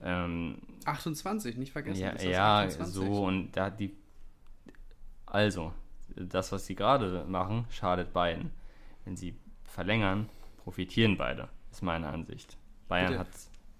[0.00, 2.00] Ähm, 28, nicht vergessen.
[2.00, 2.94] ja, ist das ja 28.
[2.94, 3.92] so und da die.
[5.26, 5.72] Also,
[6.14, 8.52] das, was sie gerade machen, schadet beiden.
[9.08, 9.34] Wenn sie
[9.64, 10.28] verlängern,
[10.58, 12.58] profitieren beide, ist meine Ansicht.
[12.88, 13.20] Bayern Bitte.
[13.20, 13.28] hat.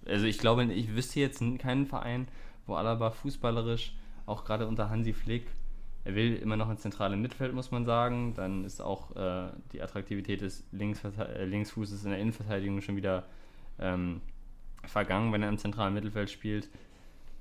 [0.07, 2.27] Also, ich glaube, ich wüsste jetzt keinen Verein,
[2.65, 3.93] wo Alaba fußballerisch,
[4.25, 5.45] auch gerade unter Hansi Flick,
[6.03, 8.33] er will immer noch ins zentrale Mittelfeld, muss man sagen.
[8.33, 13.27] Dann ist auch äh, die Attraktivität des Linksverte- äh, Linksfußes in der Innenverteidigung schon wieder
[13.77, 14.21] ähm,
[14.83, 16.69] vergangen, wenn er im zentralen Mittelfeld spielt.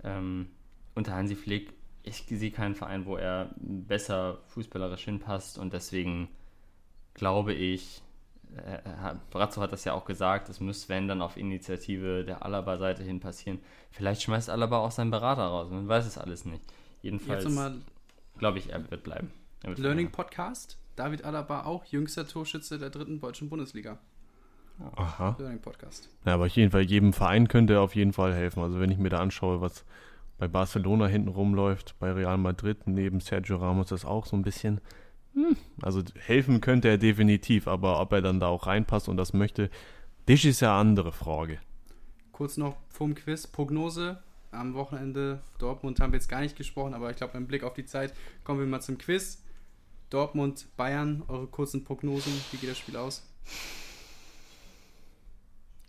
[0.05, 0.51] Ähm,
[0.95, 1.73] unter Hansi Flick,
[2.03, 6.29] ich sehe keinen Verein, wo er besser fußballerisch hinpasst und deswegen
[7.19, 8.03] glaube ich,
[8.57, 12.45] äh, hat- Brazzo hat das ja auch gesagt, es muss, wenn, dann auf Initiative der
[12.45, 13.59] Alaba-Seite hin passieren.
[13.91, 16.63] Vielleicht schmeißt Alaba auch seinen Berater raus, man weiß es alles nicht.
[17.03, 17.79] Jedenfalls Jetzt nochmal
[18.39, 19.31] glaube ich, er wird bleiben.
[19.63, 20.13] Er wird Learning bleiben.
[20.29, 20.79] Podcast.
[20.97, 23.99] David Alaba auch jüngster Torschütze der dritten deutschen Bundesliga.
[24.97, 25.37] Aha.
[25.39, 26.09] Learning Podcast.
[26.25, 28.63] Ja, aber auf jeden Fall, jedem Verein könnte er auf jeden Fall helfen.
[28.63, 29.85] Also wenn ich mir da anschaue, was
[30.39, 34.81] bei Barcelona hinten rumläuft, bei Real Madrid, neben Sergio Ramos ist auch so ein bisschen.
[35.39, 39.33] Hm, Also helfen könnte er definitiv, aber ob er dann da auch reinpasst und das
[39.33, 39.71] möchte,
[40.27, 41.61] das ist ja eine andere Frage.
[42.33, 43.47] Kurz noch vorm Quiz.
[43.47, 45.41] Prognose am Wochenende.
[45.59, 48.13] Dortmund haben wir jetzt gar nicht gesprochen, aber ich glaube, im Blick auf die Zeit
[48.45, 49.43] kommen wir mal zum Quiz.
[50.11, 52.33] Dortmund, Bayern, eure kurzen Prognosen.
[52.51, 53.27] Wie geht das Spiel aus?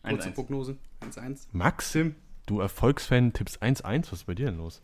[0.04, 0.34] Kurze 1-1.
[0.34, 0.80] Prognosen.
[1.02, 1.48] 1-1.
[1.54, 1.98] Max,
[2.46, 4.82] du Erfolgsfan, tippst 1-1, was ist bei dir denn los?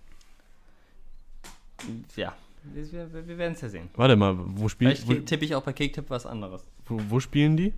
[2.15, 2.35] Ja,
[2.73, 3.89] wir, wir, wir werden es ja sehen.
[3.95, 6.65] Warte mal, wo, spiel, Vielleicht wo, tippe ich auch bei Kicktipp was anderes.
[6.85, 7.73] wo, wo spielen die?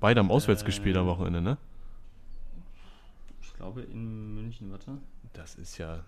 [0.00, 1.58] Beide haben auswärts Äh, gespielt am Wochenende, ne?
[3.40, 4.98] Ich glaube in München, warte.
[5.32, 6.04] Das ist ja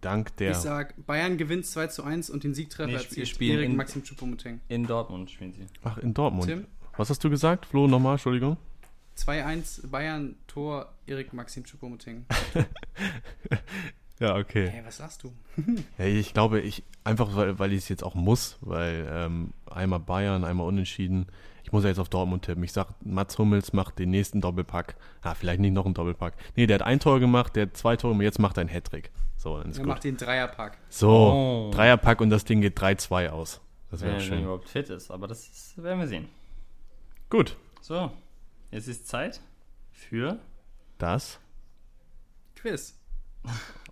[0.00, 0.52] dank der.
[0.52, 3.76] Ich sag, Bayern gewinnt 2 zu 1 und den Siegtreffer Nee, erzielt spielen Erik in-
[3.76, 4.60] Maxim Choupo-Moting.
[4.68, 5.66] In Dortmund spielen sie.
[5.84, 6.46] Ach, in Dortmund.
[6.46, 6.66] Tim?
[6.96, 7.86] Was hast du gesagt, Flo?
[7.86, 8.56] Nochmal, Entschuldigung.
[9.18, 12.24] 2-1 Bayern, Tor Erik Maxim Choupo-Moting.
[14.18, 14.68] Ja, okay.
[14.68, 15.32] Hey, was sagst du?
[15.98, 20.00] Ja, ich glaube, ich einfach weil, weil ich es jetzt auch muss, weil ähm, einmal
[20.00, 21.26] Bayern, einmal unentschieden.
[21.64, 22.62] Ich muss ja jetzt auf Dortmund tippen.
[22.62, 24.94] Ich sag, Mats Hummels macht den nächsten Doppelpack.
[25.22, 26.34] Ah, vielleicht nicht noch einen Doppelpack.
[26.54, 29.10] Nee, der hat ein Tor gemacht, der hat zwei Tore, jetzt macht er einen Hattrick.
[29.36, 29.88] So, dann ist Er gut.
[29.88, 30.78] macht den Dreierpack.
[30.88, 31.70] So, Oh.
[31.74, 33.60] Dreierpack und das Ding geht 3-2 aus.
[33.90, 34.42] Das Wenn wäre er schön.
[34.44, 35.10] überhaupt fit ist.
[35.10, 36.28] Aber das ist, werden wir sehen.
[37.28, 38.10] Gut, So,
[38.70, 39.40] jetzt ist Zeit
[39.92, 40.38] für
[40.98, 41.38] das.
[42.54, 42.96] Quiz.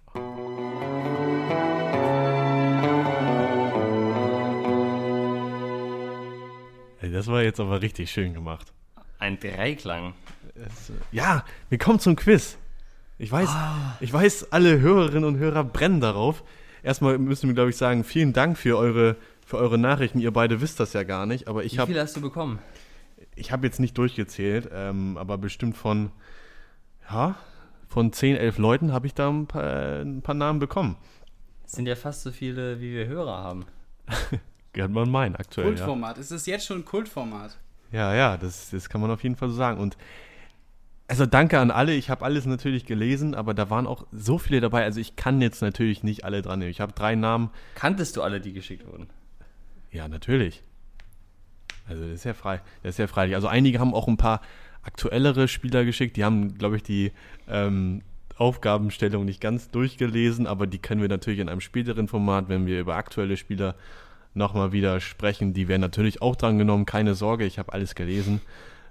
[7.01, 8.73] Das war jetzt aber richtig schön gemacht.
[9.19, 10.12] ein Dreiklang.
[11.12, 12.59] Ja, wir kommen zum Quiz.
[13.17, 13.97] Ich weiß, Ah.
[14.01, 16.43] ich weiß, alle Hörerinnen und Hörer brennen darauf.
[16.83, 20.19] Erstmal müssen wir, glaube ich, sagen, vielen Dank für eure, für eure Nachrichten.
[20.19, 22.59] Ihr beide wisst das ja gar nicht, aber ich Wie habe viele hast du bekommen?
[23.37, 26.11] ich hab jetzt nicht durchgezählt, ähm, aber bestimmt von,
[27.11, 27.37] ja,
[27.95, 30.97] von 10, 11 Leuten habe ich da ein paar, ein paar Namen bekommen.
[31.65, 33.67] Es sind ja fast so viele, wie wir Hörer haben.
[34.73, 35.75] Gehört man meinen aktuell, ja.
[35.75, 36.19] Kultformat.
[36.19, 37.57] Es ist jetzt schon ein Kultformat.
[37.93, 39.79] Ja, ja, das, das kann man auf jeden Fall so sagen.
[39.79, 39.97] Und
[41.07, 41.95] also danke an alle.
[41.95, 44.83] Ich habe alles natürlich gelesen, aber da waren auch so viele dabei.
[44.83, 46.73] Also ich kann jetzt natürlich nicht alle dran nehmen.
[46.73, 47.51] Ich habe drei Namen.
[47.77, 49.07] Kanntest du alle, die geschickt wurden?
[49.93, 50.65] Ja, natürlich.
[51.89, 52.61] Also das ist ja frei.
[52.83, 53.37] Das ist ja freilich.
[53.37, 54.41] Also einige haben auch ein paar
[54.85, 56.16] aktuellere Spieler geschickt.
[56.16, 57.12] Die haben, glaube ich, die
[57.49, 58.03] ähm,
[58.37, 62.80] Aufgabenstellung nicht ganz durchgelesen, aber die können wir natürlich in einem späteren Format, wenn wir
[62.80, 63.74] über aktuelle Spieler
[64.35, 65.55] nochmal wieder sprechen.
[65.55, 68.41] Die werden natürlich auch dran genommen, keine Sorge, ich habe alles gelesen.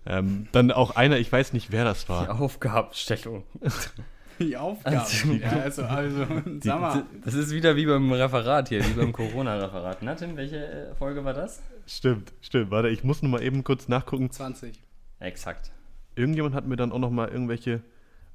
[0.05, 2.39] Ähm, dann auch einer, ich weiß nicht, wer das Die war.
[2.41, 3.43] Aufgabenstellung.
[4.39, 4.97] Die Aufgaben.
[4.97, 6.25] Also- ja, also, also
[6.61, 7.03] sag mal.
[7.23, 9.99] Das ist wieder wie beim Referat hier, wie beim Corona-Referat.
[10.01, 11.61] Na, Tim, welche äh, Folge war das?
[11.85, 12.71] Stimmt, stimmt.
[12.71, 14.31] Warte, ich muss noch mal eben kurz nachgucken.
[14.31, 14.79] 20.
[15.19, 15.71] Exakt.
[16.16, 17.82] Irgendjemand hat mir dann auch noch mal irgendwelche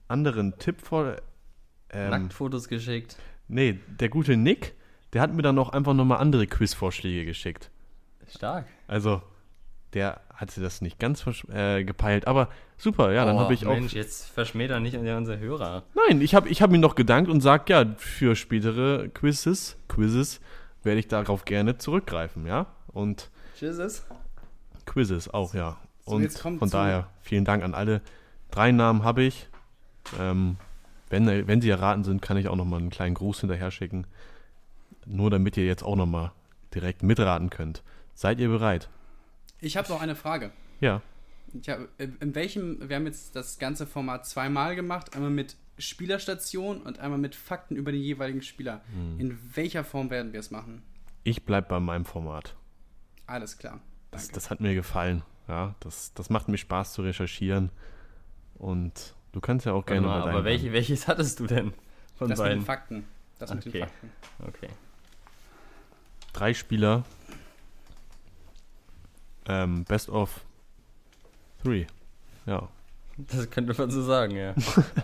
[0.08, 1.16] anderen Tipp vor.
[1.90, 3.16] Ähm, Nacktfotos geschickt.
[3.48, 4.74] nee, der gute Nick,
[5.12, 7.70] der hat mir dann auch einfach noch mal andere Quizvorschläge geschickt.
[8.30, 8.66] Stark.
[8.86, 9.22] Also,
[9.94, 13.72] der hatte das nicht ganz äh, gepeilt, aber super, ja, dann Oh, habe ich auch.
[13.74, 15.84] Mensch, jetzt verschmäht nicht unsere Hörer.
[15.94, 20.40] Nein, ich habe ich hab mir noch gedankt und sag ja, für spätere Quizzes, Quizzes
[20.82, 22.66] werde ich darauf gerne zurückgreifen, ja?
[22.88, 24.06] Und Tschüss.
[24.84, 25.78] Quizzes auch, ja.
[26.08, 28.00] So, Und kommt von zu- daher vielen Dank an alle.
[28.50, 29.48] Drei Namen habe ich.
[30.18, 30.56] Ähm,
[31.10, 34.06] wenn, wenn sie erraten sind, kann ich auch noch mal einen kleinen Gruß hinterher schicken.
[35.06, 36.32] Nur damit ihr jetzt auch noch mal
[36.74, 37.82] direkt mitraten könnt.
[38.14, 38.88] Seid ihr bereit?
[39.60, 40.50] Ich habe noch eine Frage.
[40.80, 41.02] Ja.
[41.66, 46.98] Hab, in welchem, wir haben jetzt das ganze Format zweimal gemacht, einmal mit Spielerstation und
[46.98, 48.82] einmal mit Fakten über den jeweiligen Spieler.
[48.92, 49.18] Hm.
[49.20, 50.82] In welcher Form werden wir es machen?
[51.24, 52.54] Ich bleib bei meinem Format.
[53.26, 53.80] Alles klar.
[54.10, 55.22] Das, das hat mir gefallen.
[55.48, 57.70] Ja, das, das macht mir Spaß zu recherchieren.
[58.58, 61.72] Und du kannst ja auch Warte gerne mal, aber welche, welches hattest du denn
[62.16, 62.58] von das mit beiden?
[62.60, 63.04] den Fakten.
[63.38, 63.80] Das mit den Okay.
[63.80, 64.10] Fakten.
[64.46, 64.68] Okay.
[66.32, 67.04] drei Spieler.
[69.46, 70.40] Ähm, best of
[71.62, 71.86] three.
[72.46, 72.68] Ja.
[73.16, 74.54] Das könnte man so sagen, ja.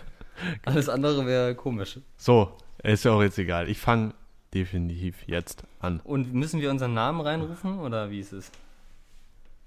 [0.65, 1.99] Alles andere wäre komisch.
[2.17, 3.69] So, ist ja auch jetzt egal.
[3.69, 4.13] Ich fange
[4.53, 5.99] definitiv jetzt an.
[6.03, 8.51] Und müssen wir unseren Namen reinrufen oder wie ist es?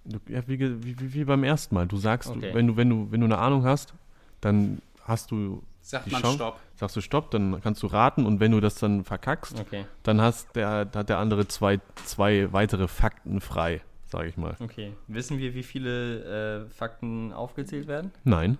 [0.05, 1.87] Du, ja, wie, ge- wie, wie, beim ersten Mal.
[1.87, 2.55] Du sagst, Okay.
[2.55, 3.95] wenn, du, wenn, du, wenn du eine Ahnung hast,
[4.41, 6.61] dann hast du, Sagt Die man Chance- Stopp.
[6.77, 10.21] sagst du Stopp, dann kannst du raten und wenn du das dann verkackst, Okay, dann
[10.21, 14.57] hast der, hat der andere zwei, zwei weitere Fakten frei, sage ich mal.
[14.61, 14.93] okay.
[15.07, 18.13] Wissen wir, wie viele äh, Fakten aufgezählt werden?
[18.25, 18.59] Nein,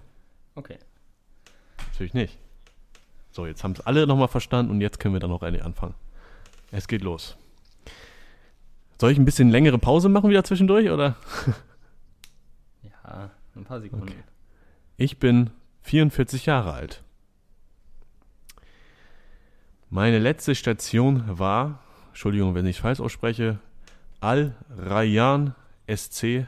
[0.55, 0.79] Okay.
[1.93, 2.39] natürlich nicht.
[3.31, 5.95] So, jetzt haben es alle nochmal verstanden und jetzt können wir dann noch eine anfangen.
[6.71, 7.37] Es geht los.
[9.01, 11.17] Soll ich ein bisschen längere Pause machen wieder zwischendurch oder?
[12.83, 14.09] Ja, ein paar Sekunden.
[14.09, 14.23] Okay.
[14.97, 15.51] Ich bin
[15.83, 17.05] 44 Jahre alt.
[19.91, 23.61] Meine letzte Station war, Entschuldigung, wenn ich falsch ausspreche,
[24.21, 25.55] Al Rayyan
[25.87, 26.47] SC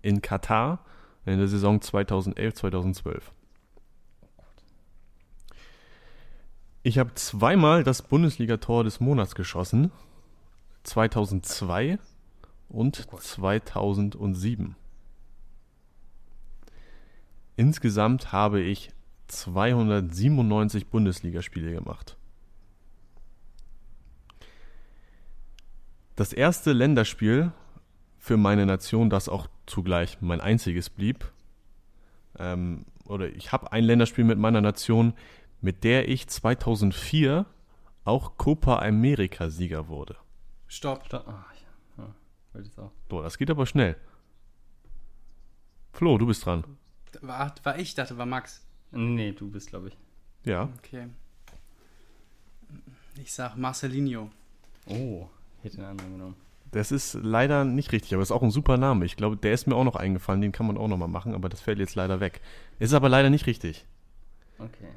[0.00, 0.84] in Katar
[1.26, 3.20] in der Saison 2011-2012.
[6.82, 9.92] Ich habe zweimal das Bundesligator des Monats geschossen,
[10.88, 11.98] 2002
[12.68, 13.22] und Oh Gott.
[13.22, 14.76] 2007.
[17.56, 18.90] Insgesamt habe ich
[19.28, 22.16] 297 Bundesligaspiele gemacht.
[26.16, 27.52] Das erste Länderspiel
[28.16, 31.30] für meine Nation, das auch zugleich mein einziges blieb,
[32.38, 35.14] ähm, oder ich habe ein Länderspiel mit meiner Nation,
[35.60, 37.46] mit der ich 2004
[38.04, 40.16] auch Copa America Sieger wurde.
[40.68, 41.06] Stopp.
[41.06, 41.26] Stopp.
[41.26, 42.04] Ah, ja.
[42.04, 42.14] ja.
[42.52, 42.92] Wollte jetzt auch.
[43.10, 43.96] So, das geht aber schnell.
[45.92, 46.64] Flo, du bist dran.
[47.22, 48.64] War, war ich, dachte, war Max.
[48.92, 49.96] Nee, du bist, glaube ich.
[50.44, 50.68] Ja.
[50.78, 51.08] Okay.
[53.20, 54.30] Ich sag Marcelinho.
[54.86, 56.36] Oh, ich hätte den anderen genommen.
[56.70, 59.06] Das ist leider nicht richtig, aber ist auch ein super Name.
[59.06, 61.34] Ich glaube, der ist mir auch noch eingefallen, den kann man auch noch mal machen,
[61.34, 62.42] aber das fällt jetzt leider weg.
[62.78, 63.86] Ist aber leider nicht richtig.
[64.58, 64.88] Okay.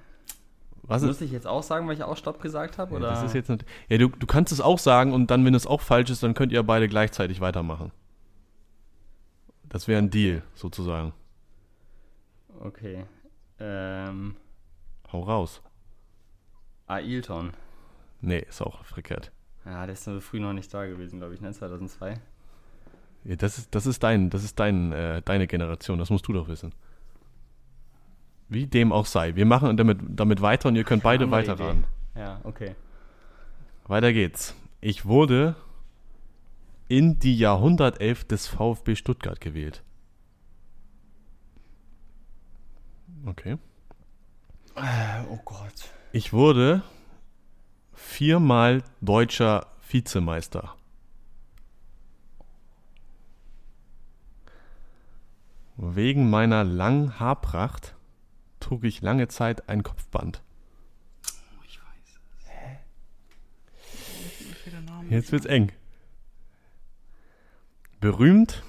[0.92, 2.92] Was Muss ich jetzt auch sagen, weil ich auch Stopp gesagt habe?
[2.92, 3.10] Ja, oder?
[3.12, 5.66] das ist jetzt nicht, ja, du, du kannst es auch sagen und dann, wenn es
[5.66, 7.92] auch falsch ist, dann könnt ihr beide gleichzeitig weitermachen.
[9.70, 11.14] Das wäre ein Deal, sozusagen.
[12.60, 13.06] Okay.
[13.60, 14.36] Ähm,
[15.14, 15.62] Hau raus.
[16.88, 17.54] Ailton.
[18.20, 19.32] Nee, ist auch verkehrt.
[19.66, 21.54] Ja, der ist so früh noch nicht da gewesen, glaube ich, ne?
[21.54, 22.20] 2002.
[23.24, 26.34] Ja, das ist, das ist dein, das ist dein, äh, deine Generation, das musst du
[26.34, 26.74] doch wissen.
[28.52, 29.38] Wie dem auch sei.
[29.38, 31.86] Wir machen damit, damit weiter und ihr könnt beide Andere weiterraten.
[32.12, 32.20] Idee.
[32.20, 32.76] Ja, okay.
[33.88, 34.54] Weiter geht's.
[34.82, 35.56] Ich wurde
[36.90, 39.84] in die Jahrhundertelf des VfB Stuttgart gewählt.
[43.26, 43.58] Okay.
[44.76, 45.90] Oh Gott.
[46.12, 46.84] Ich wurde
[47.94, 50.76] viermal deutscher Vizemeister.
[55.78, 57.96] Wegen meiner langen Haarpracht
[58.62, 60.42] trug ich lange Zeit ein Kopfband.
[61.28, 62.50] Oh, ich weiß es.
[62.50, 62.80] Hä?
[65.10, 65.72] Jetzt wird's eng.
[68.00, 68.64] Berühmt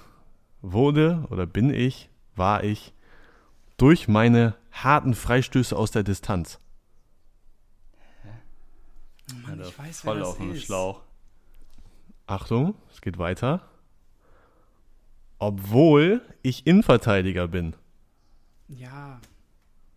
[0.60, 2.92] wurde oder bin ich, war ich
[3.76, 6.58] durch meine harten Freistöße aus der Distanz.
[9.42, 10.64] Mann, ich weiß, voll wer das auf dem ist.
[10.64, 11.00] Schlauch.
[12.26, 13.68] Achtung, es geht weiter.
[15.38, 17.74] Obwohl ich Innenverteidiger bin.
[18.68, 19.20] Ja,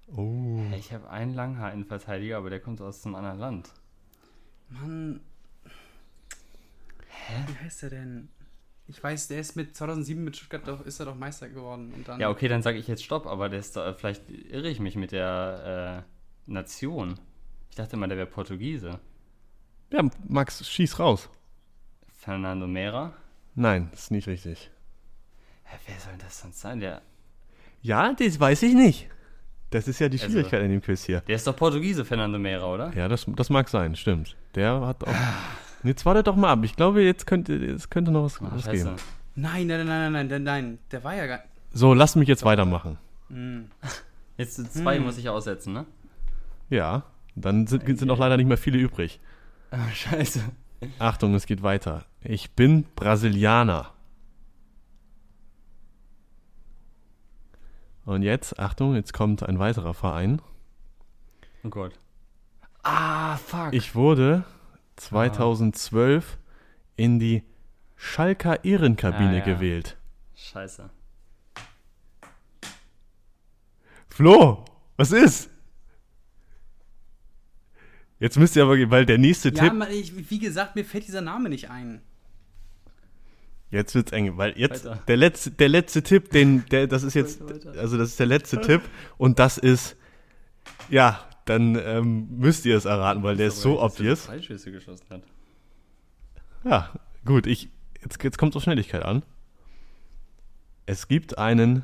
[0.08, 0.62] Oh.
[0.78, 3.70] Ich habe einen Langhaar-Innenverteidiger, aber der kommt aus einem anderen Land.
[4.70, 5.22] Mann.
[7.10, 7.34] Hä?
[7.48, 8.30] Wie heißt der denn?
[8.88, 11.92] Ich weiß, der ist mit 2007 mit Stuttgart doch, ist er doch Meister geworden.
[11.94, 14.70] Und dann, Ja, okay, dann sage ich jetzt Stopp, aber der ist, doch- vielleicht irre
[14.70, 17.20] ich mich mit der äh, Nation.
[17.72, 19.00] Ich dachte immer, der wäre Portugiese.
[19.92, 21.30] Ja, Max, schieß raus.
[22.16, 23.14] Fernando Mera.
[23.56, 24.70] Nein, ist nicht richtig.
[25.64, 26.80] Hä, wer soll das sonst sein?
[26.80, 27.02] Der,
[27.82, 29.10] Ja, das weiß ich nicht.
[29.76, 31.20] Das ist ja die Also- Schwierigkeit in dem Quiz hier.
[31.22, 32.94] der ist doch Portugiese, Fernando Mera, oder?
[32.96, 34.36] Ja, das, das mag sein, stimmt.
[34.56, 35.14] Der hat auch.
[35.84, 36.60] Jetzt wartet doch mal ab.
[36.64, 38.96] Ich glaube, jetzt könnte, es könnte noch was, Ah, was geben.
[39.36, 40.80] Nein, nein, nein, nein, nein, nein, nein.
[40.92, 41.40] Der war ja gar.
[41.74, 42.98] So, lass mich jetzt weitermachen.
[43.30, 43.66] Hm.
[44.38, 45.04] Jetzt sind zwei Hm.
[45.04, 45.86] muss ich aussetzen, ne?
[46.70, 47.04] Ja,
[47.36, 49.20] dann sind, sind auch leider nicht mehr viele übrig.
[49.72, 50.40] Ah, scheiße.
[51.00, 52.06] Achtung, es geht weiter.
[52.24, 53.92] Ich bin Brasilianer.
[58.06, 60.42] Und jetzt, Achtung, jetzt kommt ein weiterer Verein.
[61.64, 61.94] Oh Gott.
[62.84, 63.74] Ah, fuck.
[63.74, 64.44] Ich wurde
[64.98, 66.38] 2012
[66.96, 67.44] in die
[67.96, 69.44] Schalker Ehrenkabine Ah, ja.
[69.46, 69.98] gewählt.
[70.36, 70.90] Scheiße.
[74.10, 74.64] Flo,
[74.98, 75.50] was ist?
[78.20, 81.22] Jetzt müsst ihr aber, weil der nächste Ja, Tipp, ich, wie gesagt, mir fällt dieser
[81.22, 82.02] Name nicht ein.
[83.72, 85.02] Jetzt wird's eng, weil jetzt Weiter.
[85.08, 87.80] der letzte, der letzte Tipp, den, der, das ist jetzt, Weiter, weiter.
[87.80, 88.82] also das ist der letzte Tipp
[89.18, 89.96] und das ist,
[90.90, 94.26] ja, dann ähm, müsst ihr es erraten, weil der ist so obvious.
[94.26, 95.22] Freischüsse geschossen hat.
[96.64, 96.92] Ja,
[97.26, 97.70] gut, ich,
[98.02, 99.24] jetzt, jetzt kommt es auf Schnelligkeit an.
[100.88, 101.84] Es gibt einen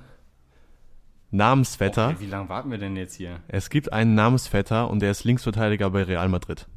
[1.32, 2.10] Namensvetter.
[2.10, 3.40] Okay, wie lange warten wir denn jetzt hier?
[3.48, 6.68] Es gibt einen Namensvetter und der ist Linksverteidiger bei Real Madrid.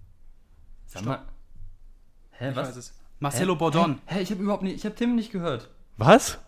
[0.86, 1.22] Sag mal.
[2.30, 2.94] Hä, Ich was?
[3.20, 3.58] Marcelo Hä?
[3.58, 3.98] Bordon.
[4.06, 5.68] Hä, Hä, ich habe überhaupt nicht, ich habe Tim nicht gehört.
[5.96, 6.38] Was?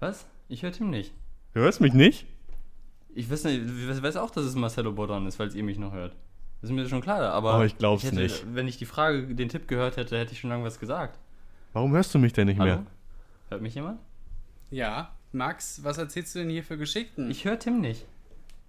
[0.00, 0.26] Was?
[0.48, 1.12] Ich höre Tim nicht.
[1.54, 2.26] Du hörst mich nicht?
[3.14, 5.92] Ich weiß nicht, ich weiß auch, dass es Marcelo Bordon ist, falls ihr mich noch
[5.92, 6.14] hört.
[6.60, 8.44] Das ist mir schon klar, aber Oh, ich glaub's hätte, nicht.
[8.54, 11.18] Wenn ich die Frage, den Tipp gehört hätte, hätte ich schon lange was gesagt.
[11.72, 12.76] Warum hörst du mich denn nicht Hallo?
[12.76, 12.86] mehr?
[13.50, 14.00] Hört mich jemand?
[14.70, 17.30] Ja, Max, was erzählst du denn hier für Geschichten?
[17.30, 18.06] Ich höre Tim nicht.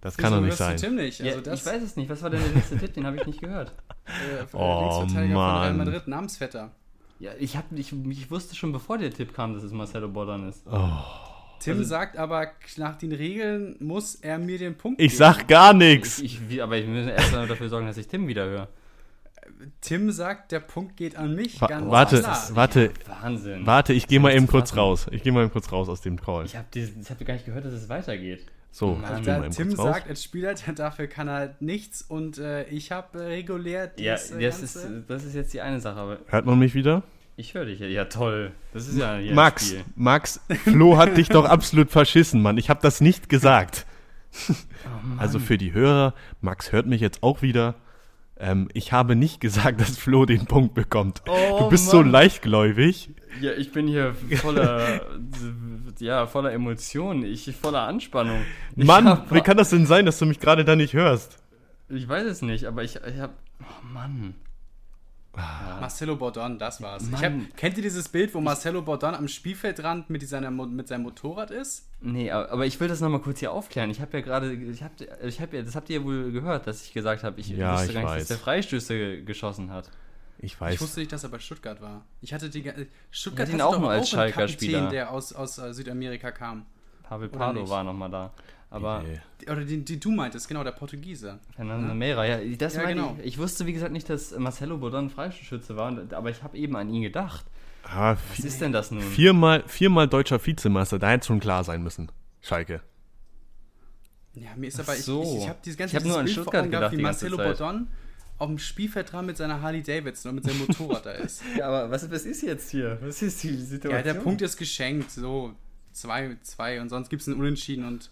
[0.02, 0.78] Das kann doch nicht hörst du sein.
[0.78, 1.22] Tim nicht.
[1.22, 2.10] Also ja, das, ich weiß es nicht.
[2.10, 2.94] Was war denn der letzte Tipp?
[2.94, 3.72] Den habe ich nicht gehört.
[4.08, 5.78] Äh, Oh, Linksverteidiger von Real Mann.
[5.78, 6.72] Madrid, Namensvetter.
[7.20, 10.50] Ja, ich, hab, ich, ich wusste schon, bevor der Tipp kam, dass es Marcelo Bordon
[10.50, 10.64] ist.
[11.60, 12.48] Tim Also- sagt aber,
[12.78, 15.18] nach den Regeln muss er mir den Punkt Ich geben.
[15.20, 16.20] sag gar nichts.
[16.20, 18.68] Ich, ich, aber ich muss erst mal dafür sorgen, dass ich Tim wieder höre.
[19.80, 21.62] Tim sagt, der Punkt geht an mich.
[21.62, 22.50] Wa- ganz warte, klar.
[22.54, 22.92] warte,
[23.22, 23.66] Wahnsinn.
[23.66, 25.08] warte, ich gehe mal eben kurz raus.
[25.12, 26.46] Ich gehe mal eben kurz raus aus dem Call.
[26.46, 26.66] Ich habe
[27.10, 28.46] hab gar nicht gehört, dass es weitergeht.
[28.78, 29.20] So, Mann.
[29.20, 32.66] ich geh mal Da Tim sagt als Spieler, dafür kann er halt nichts und äh,
[32.66, 35.98] ich habe äh, regulär Ja, dieses, äh, das ist, das ist jetzt die eine Sache,
[35.98, 37.04] aber Hört man mich wieder?
[37.38, 37.80] ich höre dich.
[37.80, 37.88] ja.
[37.88, 38.52] Ja, toll.
[38.74, 39.86] Das ist ja hier ein Max, Spiel.
[39.96, 42.58] Max, Flo hat dich doch absolut verschissen, Mann.
[42.58, 43.86] Ich habe das nicht gesagt.
[44.50, 47.76] Oh, Also für die Hörer, Max hört mich jetzt auch wieder.
[48.38, 51.24] Ähm, ich habe nicht gesagt, dass Flo den Punkt bekommt.
[51.28, 52.12] Oh, du bist so Mann.
[52.12, 53.10] leichtgläubig.
[53.42, 55.02] Ja, ich bin hier voller,
[56.00, 58.42] ja, voller Emotionen, ich voller Anspannung.
[58.76, 61.38] Ich Mann, hab- wie kann das denn sein, dass du mich gerade da nicht hörst?
[61.90, 64.36] Ich weiß es nicht, aber ich, ich habe, oh Mann.
[65.82, 67.04] Marcelo Bordon, das war's.
[67.12, 71.52] Hab, kennt ihr dieses Bild, wo Marcelo Bordon am Spielfeldrand mit, seiner, mit seinem Motorrad
[71.52, 71.90] ist?
[72.00, 73.90] Nee, aber ich will das nochmal kurz hier aufklären.
[73.90, 74.94] Ich habe ja gerade, ich habe,
[75.28, 77.74] ich hab ja, das habt ihr ja wohl gehört, dass ich gesagt habe, ich Ja,
[77.74, 78.22] wusste ich gar nicht, weiß.
[78.22, 79.92] dass der Freistöße geschossen hat.
[80.46, 80.82] Ich Ich weiß.
[80.82, 82.06] wusste nicht, dass er bei Stuttgart war.
[82.22, 82.74] Ich hatte die ga-
[83.12, 84.90] Stuttgart Ich hatte ihn auch nur als Schalker Kapitän, Spieler.
[84.90, 86.66] der aus, aus äh, Südamerika kam.
[87.04, 88.32] Pavel Pardo war nochmal da.
[88.70, 89.20] Aber Nee.
[89.42, 91.40] Die- Oder den, den du meintest, genau, der Portugiese.
[91.56, 93.16] Fernando Mera, ja, das Ja, meine genau.
[93.20, 93.26] ich.
[93.28, 96.90] Ich wusste, wie gesagt, nicht, dass Marcelo Bodon Freischütze war, aber ich habe eben an
[96.90, 97.46] ihn gedacht.
[97.84, 99.02] Ah, Was ist denn das nun?
[99.04, 102.12] viermal, viermal deutscher Vizemeister, da hätte schon klar sein müssen.
[102.42, 102.82] Schalke.
[104.34, 105.22] Ja, mir ist aber, ich, so.
[105.24, 107.04] ich, ich habe dieses ganze Ich hab nur an Bild Stuttgart gehabt, gedacht wie die
[107.04, 107.58] ganze Marcelo Zeit.
[107.60, 107.88] Bordon
[108.38, 111.42] auf dem Spielfeld dran mit seiner Harley Davidson und mit seinem Motorrad da ist.
[111.58, 112.98] Ja, aber was, was ist jetzt hier?
[113.02, 113.94] Was ist die Situation?
[113.94, 115.54] Ja, der Punkt ist geschenkt, so
[115.94, 118.10] 2, 2 und sonst gibt es einen Unentschieden und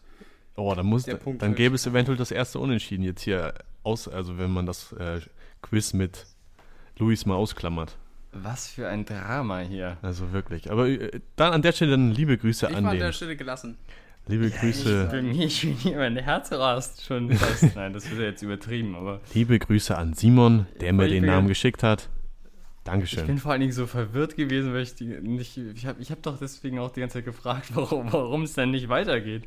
[0.55, 3.55] Oh, dann muss, Der Punkt dann wird- gäbe es eventuell das erste Unentschieden jetzt hier
[3.82, 5.19] aus, also wenn man das äh,
[5.63, 6.28] Quiz mit
[6.99, 7.97] Luis mal ausklammert.
[8.34, 9.97] Was für ein Drama hier.
[10.03, 10.71] Also wirklich.
[10.71, 13.05] Aber äh, dann an der Stelle dann liebe Grüße ich an war an den.
[13.05, 13.78] der Stelle gelassen.
[14.28, 17.76] Liebe Grüße, Bei mir ist schon hier mein Herz rast schon fast.
[17.76, 21.21] Nein, das wird ja jetzt übertrieben, aber liebe Grüße an Simon, der mir Ich den
[21.24, 22.09] bin Namen ja- geschickt hat.
[22.86, 23.28] Ich Dankeschön.
[23.28, 25.57] bin vor allen Dingen so verwirrt gewesen, weil ich die nicht.
[25.57, 28.89] Ich habe ich hab doch deswegen auch die ganze Zeit gefragt, warum es denn nicht
[28.89, 29.43] weitergeht.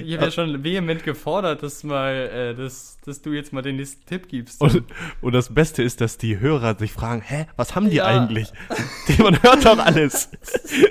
[0.00, 3.76] Ich habe ja schon vehement gefordert, dass mal, äh, dass, dass du jetzt mal den
[3.76, 4.60] nächsten Tipp gibst.
[4.60, 4.84] Und,
[5.20, 8.04] und das Beste ist, dass die Hörer sich fragen, hä, was haben die Ja.
[8.06, 8.52] eigentlich?
[9.18, 10.30] Man hört doch alles.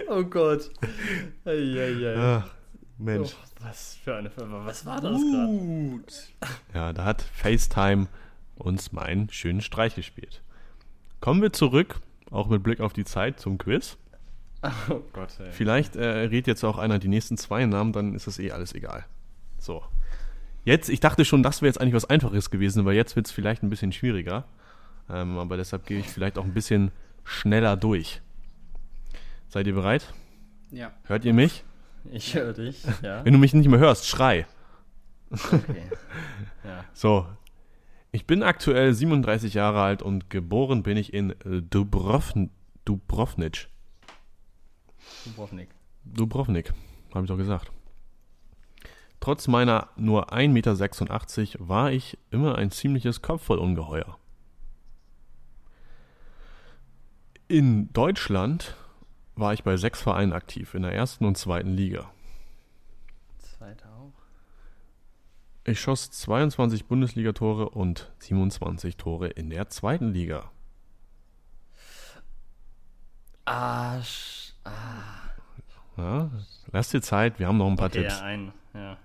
[0.09, 0.69] oh Gott.
[1.45, 2.15] Eieiei.
[2.17, 2.49] Ach,
[2.97, 3.31] Mensch.
[3.33, 4.65] Oh, was für eine Firma.
[4.65, 5.57] Was war das gerade?
[5.57, 6.13] Gut.
[6.73, 8.07] Ja, da hat FaceTime
[8.55, 10.41] uns mal einen schönen Streich gespielt.
[11.19, 11.99] Kommen wir zurück,
[12.31, 13.97] auch mit Blick auf die Zeit, zum Quiz.
[14.89, 15.51] Oh Gott, ey.
[15.51, 18.73] Vielleicht äh, redet jetzt auch einer die nächsten zwei Namen, dann ist das eh alles
[18.73, 19.05] egal.
[19.59, 19.83] So.
[20.63, 23.31] Jetzt, ich dachte schon, das wäre jetzt eigentlich was Einfaches gewesen, weil jetzt wird es
[23.31, 24.45] vielleicht ein bisschen schwieriger.
[25.07, 26.91] Ähm, aber deshalb gehe ich vielleicht auch ein bisschen
[27.23, 28.21] schneller durch.
[29.49, 30.11] Seid ihr bereit?
[30.71, 30.91] Ja.
[31.03, 31.63] Hört ihr mich?
[32.11, 33.25] Ich höre dich, ja.
[33.25, 34.45] Wenn du mich nicht mehr hörst, schrei.
[35.31, 35.83] Okay.
[36.63, 36.83] Ja.
[36.93, 37.27] So.
[38.11, 42.49] Ich bin aktuell 37 Jahre alt und geboren bin ich in äh, Dubrovn
[42.85, 43.67] Dubrovnik.
[45.25, 45.69] Dubrovnik.
[46.05, 46.73] Dubrovnik,
[47.13, 47.71] habe ich doch gesagt.
[49.19, 54.17] Trotz meiner nur 1,86 Meter war ich immer ein ziemliches Kopfvollungeheuer.
[57.47, 58.75] In Deutschland
[59.35, 62.09] war ich bei sechs Vereinen aktiv, in der ersten und zweiten Liga.
[63.39, 64.13] Zweiter auch.
[65.65, 70.51] Ich schoss 22 Bundesligatore und 27 Tore in der zweiten Liga.
[73.45, 74.71] Ah, sch- ah.
[75.97, 76.29] Ja,
[76.71, 78.19] lass dir Zeit, wir haben noch ein paar Okay, Tipps.
[78.19, 78.51] ja, ein.
[78.73, 78.97] Ja.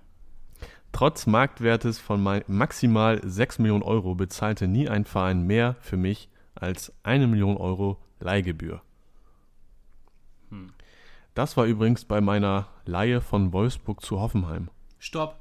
[0.91, 6.91] Trotz Marktwertes von maximal 6 Millionen Euro bezahlte nie ein Verein mehr für mich als
[7.03, 8.81] eine Million Euro Leihgebühr.
[11.33, 14.69] Das war übrigens bei meiner Leihe von Wolfsburg zu Hoffenheim.
[14.99, 15.39] Stopp.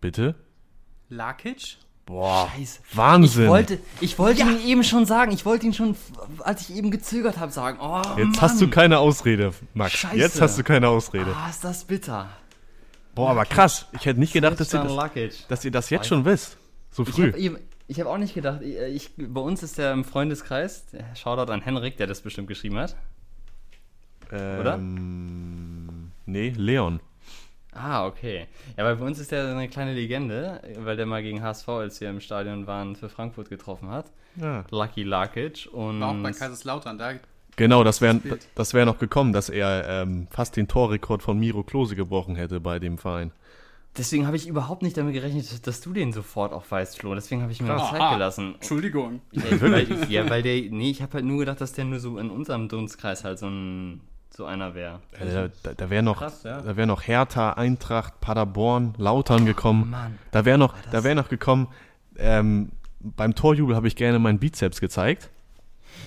[0.00, 0.34] Bitte?
[1.08, 1.78] Lakic?
[2.06, 2.80] Boah, Scheiße.
[2.94, 3.44] Wahnsinn.
[3.44, 5.32] Ich wollte, ich wollte ihn eben schon sagen.
[5.32, 5.96] Ich wollte ihn schon,
[6.40, 7.78] als ich eben gezögert habe, sagen.
[7.80, 8.40] Oh, Jetzt Mann.
[8.40, 9.92] hast du keine Ausrede, Max.
[9.92, 10.16] Scheiße.
[10.16, 11.34] Jetzt hast du keine Ausrede.
[11.34, 12.28] Ah, ist das bitter.
[13.14, 13.86] Boah, aber krass.
[13.92, 16.56] Ich hätte nicht gedacht, dass ihr, das, dass ihr das jetzt schon wisst.
[16.90, 17.32] So früh.
[17.86, 18.62] ich habe auch nicht gedacht.
[18.62, 20.86] Ich, bei uns ist der im Freundeskreis.
[20.86, 22.96] der Shoutout an Henrik, der das bestimmt geschrieben hat.
[24.60, 24.74] Oder?
[24.74, 27.00] Ähm, nee, Leon.
[27.74, 28.46] Ah, okay.
[28.76, 32.00] Ja, weil bei uns ist der eine kleine Legende, weil der mal gegen HSV, als
[32.00, 34.06] wir im Stadion waren, für Frankfurt getroffen hat.
[34.36, 34.64] Ja.
[34.70, 36.98] Lucky Lakic und War auch bei Kaiserslautern.
[36.98, 37.14] Da
[37.56, 38.18] Genau, das wäre
[38.54, 42.60] Das wär noch gekommen, dass er ähm, fast den Torrekord von Miro Klose gebrochen hätte
[42.60, 43.30] bei dem Verein.
[43.96, 47.14] deswegen habe ich überhaupt nicht damit gerechnet, dass du den sofort auch weißt, Flo.
[47.14, 47.90] Deswegen habe ich mir noch.
[47.90, 48.54] Zeit Ah, gelassen.
[48.54, 49.20] Entschuldigung.
[49.32, 52.16] Ey, weil, ja, weil der, nee, ich habe halt nur gedacht, dass der nur so
[52.18, 54.00] in unserem Dunstkreis halt so ein,
[54.34, 55.00] so einer wäre.
[55.12, 56.60] Äh, da da, wäre noch, Krass, ja.
[56.62, 59.90] da wär noch Hertha, Eintracht, Paderborn, Lautern gekommen.
[59.90, 60.18] Mann.
[60.30, 61.68] Da wäre noch, das- da wär noch gekommen,
[62.16, 62.70] ähm,
[63.00, 65.28] beim Torjubel habe ich gerne meinen Bizeps gezeigt.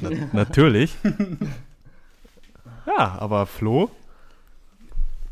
[0.01, 0.95] Na, natürlich.
[2.85, 3.91] ja, aber Flo,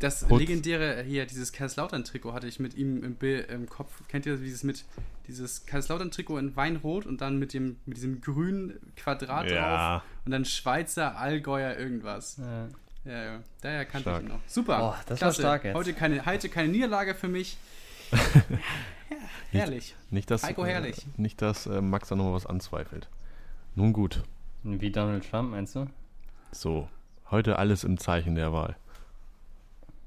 [0.00, 4.02] Das Und- legendäre hier, dieses Kaiserslautern-Trikot hatte ich mit ihm im, Bild, im Kopf.
[4.08, 4.84] Kennt ihr dieses mit
[5.28, 9.94] dieses Kaiserslautern-Trikot in Weinrot und dann mit dem mit diesem grünen Quadrat Ja.
[9.96, 12.36] drauf und dann Schweizer, Allgäuer, irgendwas.
[12.36, 12.68] Ja.
[13.04, 13.40] Ja, ja.
[13.60, 14.22] Daher kannte Stark.
[14.22, 14.40] ich ihn noch.
[14.46, 14.94] Super.
[14.96, 15.74] Oh, das war stark jetzt.
[15.74, 17.58] Heute keine, heute keine Niederlage für mich.
[18.12, 18.18] ja,
[19.50, 19.94] herrlich.
[20.10, 20.98] nicht, dass, Heiko, herrlich.
[20.98, 23.08] Äh, nicht, dass äh, Max da nochmal was anzweifelt.
[23.74, 24.22] Nun gut.
[24.62, 25.86] Wie Donald Trump, meinst du?
[26.52, 26.88] So,
[27.30, 28.76] heute alles im Zeichen der Wahl.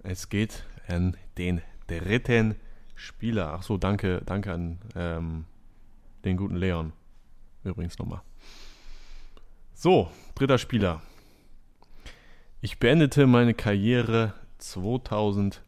[0.04, 2.56] Es geht an den dritten
[2.96, 3.54] Spieler.
[3.54, 5.46] Ach so, danke, danke an ähm,
[6.26, 6.94] den guten Leon.
[7.64, 8.22] Übrigens nochmal.
[9.74, 11.02] So, dritter Spieler.
[12.60, 15.62] Ich beendete meine Karriere 2016.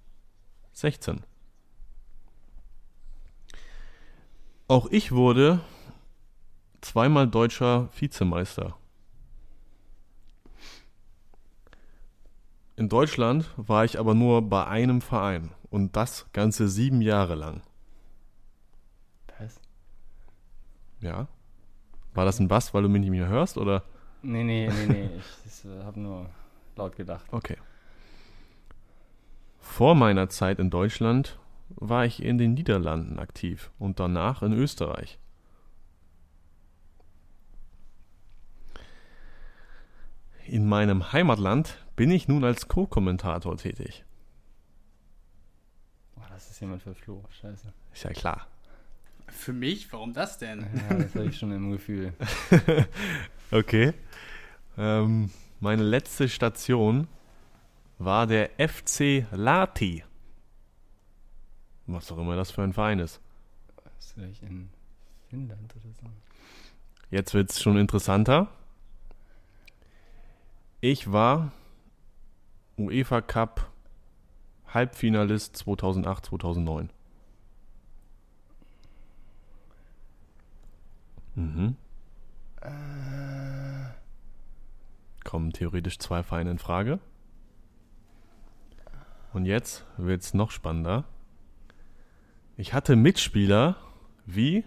[4.68, 5.62] Auch ich wurde
[6.82, 8.76] zweimal deutscher Vizemeister.
[12.76, 17.62] In Deutschland war ich aber nur bei einem Verein und das ganze sieben Jahre lang.
[19.38, 19.60] Was?
[21.02, 21.28] Ja?
[22.16, 23.84] War das ein Bass, weil du mich nicht mehr hörst oder?
[24.24, 25.10] Nee, nee, nee, nee.
[25.46, 26.30] Ich habe nur
[26.80, 27.26] laut gedacht.
[27.32, 27.58] Okay.
[29.60, 31.38] Vor meiner Zeit in Deutschland
[31.70, 35.20] war ich in den Niederlanden aktiv und danach in Österreich.
[40.48, 44.04] In meinem Heimatland bin ich nun als Co-Kommentator tätig.
[46.18, 47.24] Oh, das ist jemand für Flo.
[47.30, 47.72] Scheiße.
[47.94, 48.48] Ist ja klar.
[49.28, 49.94] Für mich?
[49.94, 50.66] Warum das denn?
[50.90, 52.14] Ja, das habe ich schon im Gefühl.
[53.52, 53.94] Okay.
[54.78, 57.08] Ähm, meine letzte Station
[57.98, 60.04] war der FC Lati.
[61.88, 63.20] Was auch immer das für ein Verein ist.
[64.00, 64.70] Ist vielleicht in
[65.30, 66.06] Finnland oder so?
[67.12, 68.48] Jetzt wird es schon interessanter.
[70.82, 71.52] Ich war
[72.78, 73.70] UEFA Cup
[74.68, 76.90] Halbfinalist 2008, 2009.
[81.36, 81.76] Mhm.
[85.30, 86.98] Kommen theoretisch zwei Vereine in Frage.
[89.32, 91.06] Und jetzt wird es noch spannender.
[92.58, 93.76] Ich hatte Mitspieler
[94.26, 94.66] wie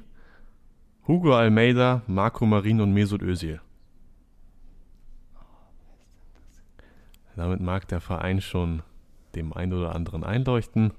[1.08, 3.60] Hugo Almeida, Marco Marin und Mesut Özil.
[7.34, 8.84] Damit mag der Verein schon
[9.34, 10.92] dem einen oder anderen einleuchten.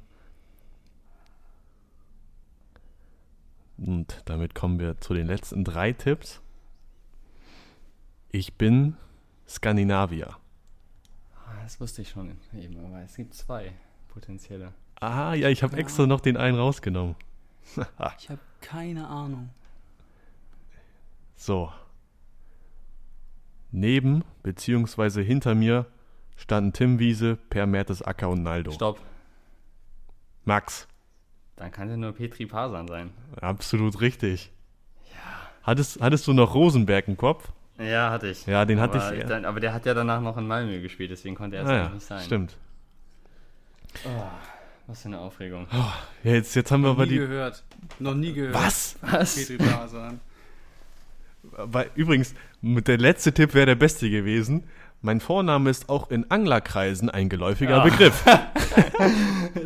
[3.78, 6.41] Und damit kommen wir zu den letzten drei Tipps.
[8.30, 8.97] Ich bin
[9.48, 10.36] Skandinavier.
[11.36, 13.74] Ah, Das wusste ich schon eben, aber es gibt zwei
[14.10, 14.74] potenzielle.
[15.00, 17.16] Ah, ja, ich habe extra noch den einen rausgenommen.
[18.20, 19.50] Ich habe keine Ahnung.
[21.36, 21.72] So.
[23.72, 25.86] Neben beziehungsweise hinter mir
[26.36, 28.72] standen Tim Wiese, Per Mertesacker und Naldo.
[28.72, 29.00] Stopp.
[30.46, 30.88] Max,
[31.56, 33.12] Dann kann ja nur Petri Pasan sein.
[33.39, 34.52] absolut richtig.
[35.64, 37.52] Hattest, hattest du noch Rosenberg im Kopf?
[37.80, 38.45] Ja, hatte ich.
[38.45, 41.11] Ja, den hatte aber ich- Dann, aber der hat ja danach noch in Malmö gespielt,
[41.11, 42.24] deswegen konnte er es Ah, noch ja, nicht sein.
[42.24, 42.57] stimmt.
[44.88, 45.67] Was für eine Aufregung.
[45.71, 45.93] Ja,
[46.24, 47.17] jetzt, jetzt haben wir Noch aber nie die.
[47.19, 47.63] gehört.
[47.99, 48.53] Noch nie gehört.
[48.53, 48.97] Was?
[49.01, 49.36] Was?
[49.47, 49.57] Petri.
[51.43, 54.63] Weil, übrigens, mit der letzte Tipp wäre der beste gewesen.
[55.01, 57.84] Mein Vorname ist auch in Anglerkreisen ein geläufiger Ja.
[57.84, 58.24] Begriff.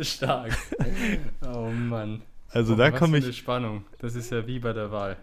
[0.02, 0.56] Stark.
[1.46, 2.22] Oh Mann.
[2.50, 3.38] Also Oh, da komme für eine ich.
[3.38, 3.84] Spannung.
[3.98, 5.16] Das ist ja wie bei der Wahl.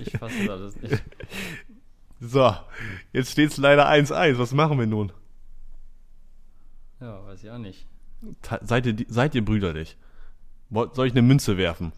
[0.00, 1.02] Ich fasse das alles nicht.
[2.24, 2.54] So,
[3.12, 4.38] jetzt steht es leider 1-1.
[4.38, 5.10] Was machen wir nun?
[7.00, 7.88] Ja, weiß ich auch nicht.
[8.42, 9.96] Ta- Seid ihr, seid ihr brüderlich?
[10.70, 11.92] Soll ich eine Münze werfen?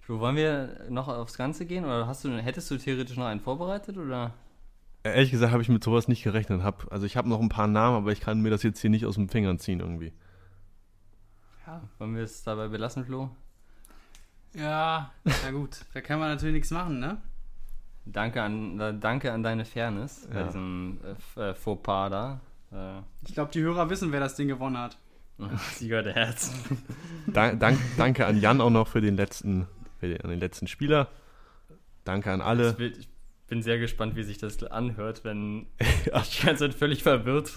[0.00, 3.40] Flo, wollen wir noch aufs Ganze gehen oder hast du, hättest du theoretisch noch einen
[3.40, 4.34] vorbereitet oder?
[5.04, 6.62] Ehrlich gesagt habe ich mit sowas nicht gerechnet.
[6.62, 8.90] Hab, also ich habe noch ein paar Namen, aber ich kann mir das jetzt hier
[8.90, 10.12] nicht aus den Fingern ziehen irgendwie.
[11.66, 11.82] Ja.
[11.98, 13.30] Wollen wir es dabei belassen, Flo?
[14.54, 15.78] Ja, na gut.
[15.94, 17.16] Da kann man natürlich nichts machen, ne?
[18.06, 20.46] Danke an, äh, danke an deine Fairness bei Ja.
[20.46, 20.98] diesem
[21.36, 22.40] äh, äh, Fauxpas da.
[22.72, 24.98] Äh, Ich glaube, die Hörer wissen, wer das Ding gewonnen hat.
[25.72, 26.52] Sieger der Herz.
[27.26, 29.66] Dank, dank, danke an Jan auch noch für den letzten,
[29.98, 31.08] für den, an den letzten Spieler.
[32.04, 32.74] Danke an alle.
[32.74, 33.08] Bin- Ich
[33.46, 37.52] bin sehr gespannt, wie sich das anhört, wenn ich die ganze Zeit völlig verwirrt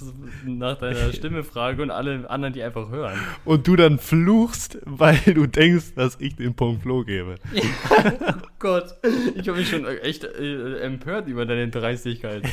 [0.45, 3.17] nach deiner Stimme frage und alle anderen die einfach hören.
[3.45, 7.35] Und du dann fluchst, weil du denkst, dass ich den Punkt Flo gebe.
[8.27, 8.95] Oh Gott,
[9.35, 12.43] ich habe mich schon echt äh, empört über deine Dreistigkeit.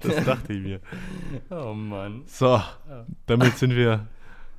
[0.00, 0.80] Das dachte ich mir.
[1.50, 2.22] Oh Mann.
[2.26, 2.62] So,
[3.26, 4.06] damit sind wir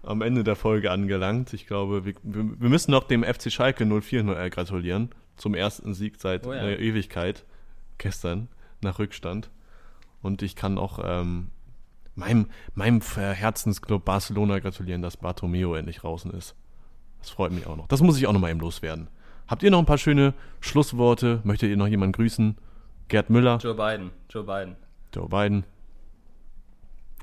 [0.03, 1.53] am Ende der Folge angelangt.
[1.53, 5.09] Ich glaube, wir, wir, müssen noch dem FC Schalke 04 äh, gratulieren.
[5.38, 6.67] Zum ersten Sieg seit Oh ja.
[6.67, 7.45] äh, Ewigkeit.
[8.04, 8.49] Gestern
[8.82, 9.49] nach Rückstand.
[10.22, 11.51] Und ich kann auch ähm,
[12.16, 16.54] meinem, meinem Herzensclub Barcelona gratulieren, dass Bartomeo endlich draußen ist.
[17.20, 17.88] Das freut mich auch noch.
[17.88, 19.08] Das muss ich auch noch mal eben loswerden.
[19.47, 21.39] Habt ihr noch ein paar schöne Schlussworte?
[21.45, 22.58] Möchtet ihr noch jemanden grüßen?
[23.08, 24.76] Gerd Müller, Joe Biden, Joe Biden.
[25.16, 25.64] Joe Biden.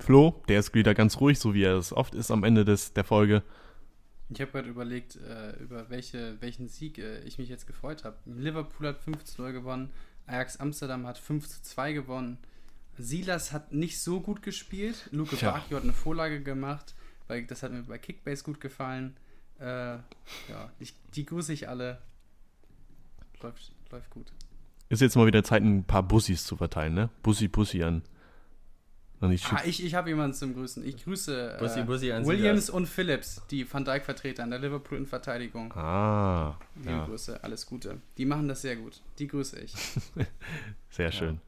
[0.00, 2.94] Flo, der ist wieder ganz ruhig, so wie er es oft ist am Ende des,
[2.94, 3.42] der Folge.
[4.30, 8.16] Ich habe gerade überlegt, äh, über welche, welchen Sieg äh, ich mich jetzt gefreut habe.
[8.26, 9.90] Liverpool hat 5 zu 0 gewonnen,
[10.30, 12.38] Ajax Amsterdam hat 5 zu 2 gewonnen.
[12.96, 15.08] Silas hat nicht so gut gespielt.
[15.10, 15.52] Luke Tja.
[15.52, 16.94] Bacchio hat eine Vorlage gemacht,
[17.28, 19.16] weil das hat mir bei Kickbase gut gefallen.
[19.58, 19.64] Äh,
[19.94, 20.00] ja,
[20.78, 22.00] ich, die grüße ich alle.
[23.42, 24.32] Läuft, läuft gut.
[24.88, 27.10] Ist jetzt mal wieder Zeit, ein paar Bussis zu verteilen, ne?
[27.22, 28.02] Bussi, Bussi an.
[29.22, 30.82] Schick- Ah, ich ich habe jemanden zum Grüßen.
[30.86, 34.96] Ich grüße äh, Bussi, Bussi an Williams und Phillips, die Van Dijk-Vertreter an der Liverpool
[34.98, 35.72] in Verteidigung.
[35.74, 37.98] ah, Liebe ja, Grüße, alles Gute.
[38.16, 39.00] Die machen das sehr gut.
[39.18, 39.74] Die grüße ich.
[40.90, 41.40] sehr schön.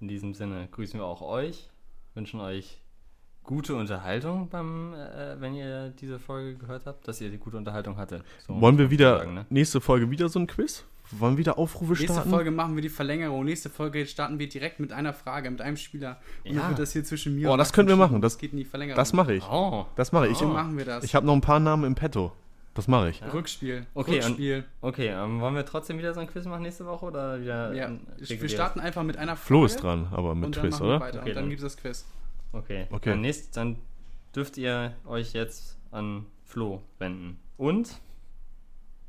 [0.00, 1.68] In diesem Sinne grüßen wir auch euch,
[2.14, 2.80] wünschen euch
[3.44, 7.96] gute Unterhaltung beim, äh, wenn ihr diese Folge gehört habt, dass ihr die gute Unterhaltung
[7.96, 8.24] hattet.
[8.46, 9.46] So Wollen wir wieder, sagen, ne?
[9.50, 10.84] nächste Folge wieder so ein Quiz?
[11.12, 12.30] Wollen wir wieder Aufrufe Nächste starten?
[12.30, 13.44] Folge machen wir die Verlängerung.
[13.44, 16.20] Nächste Folge starten wir direkt mit einer Frage, mit einem Spieler.
[16.44, 16.60] Und Ja.
[16.60, 18.20] dann wird das hier zwischen mir Oh, und das können wir machen.
[18.20, 18.96] Das- geht in die Verlängerung.
[18.96, 19.44] Das mache ich.
[19.48, 20.40] Oh, Das mache ich.
[20.40, 21.02] Ich, machen wir das.
[21.04, 22.32] ich habe noch ein paar Namen im Petto.
[22.74, 23.20] Das mache ich.
[23.32, 23.84] Rückspiel.
[23.94, 24.64] Okay, Rückspiel.
[24.80, 25.08] okay.
[25.08, 27.74] Ähm, wollen wir trotzdem wieder so ein Quiz machen nächste Woche oder wieder?
[27.74, 29.46] Ja, wir starten einfach mit einer Frage.
[29.46, 30.96] Flo ist dran, aber mit Quiz, oder?
[30.96, 32.06] Okay, und dann dann- gibt es das Quiz.
[32.52, 32.86] Okay.
[32.90, 33.10] Okay.
[33.10, 33.76] Dann, nächst, dann
[34.36, 37.38] dürft ihr euch jetzt an Flo wenden.
[37.56, 37.88] Und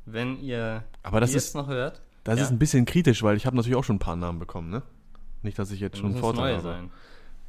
[0.04, 2.44] wenn ihr Aber das ist, jetzt noch hört, das ja.
[2.44, 4.82] ist ein bisschen kritisch, weil ich habe natürlich auch schon ein paar Namen bekommen, ne?
[5.42, 6.80] Nicht, dass ich jetzt dann schon einen müssen es Vorteil neue habe.
[6.82, 6.90] sein.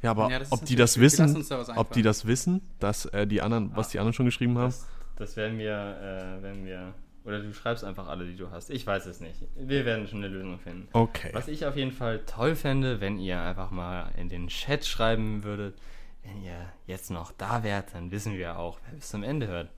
[0.02, 3.26] Ja, aber Ja, ob die das wissen, da was ob die das wissen, dass äh,
[3.26, 4.66] die anderen, was die anderen schon geschrieben haben.
[4.66, 4.86] Das,
[5.16, 6.92] das werden wir, äh, werden wir
[7.24, 8.68] Oder du schreibst einfach alle, die du hast.
[8.68, 9.46] Ich weiß es nicht.
[9.56, 10.88] Wir werden schon eine Lösung finden.
[10.92, 11.30] Okay.
[11.32, 15.42] Was ich auf jeden Fall toll fände, wenn ihr einfach mal in den Chat schreiben
[15.42, 15.78] würdet,
[16.22, 19.70] wenn ihr jetzt noch da wärt, dann wissen wir auch, wer bis zum Ende hört.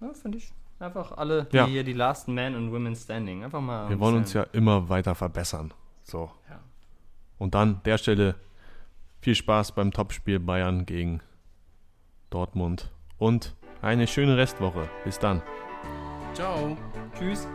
[0.00, 0.52] Ja, finde ich.
[0.80, 1.66] Einfach alle, die Ja.
[1.66, 3.44] hier die Last Man und Women Standing.
[3.44, 3.88] Einfach mal.
[3.88, 5.74] Wir wollen uns ja immer weiter verbessern.
[6.04, 6.30] So.
[6.48, 6.60] Ja.
[7.38, 8.36] Und dann der Stelle
[9.20, 11.20] viel Spaß beim Topspiel Bayern gegen
[12.30, 14.88] Dortmund und eine schöne Restwoche.
[15.04, 15.42] Bis dann.
[16.34, 16.76] Ciao.
[17.18, 17.48] Tschüss.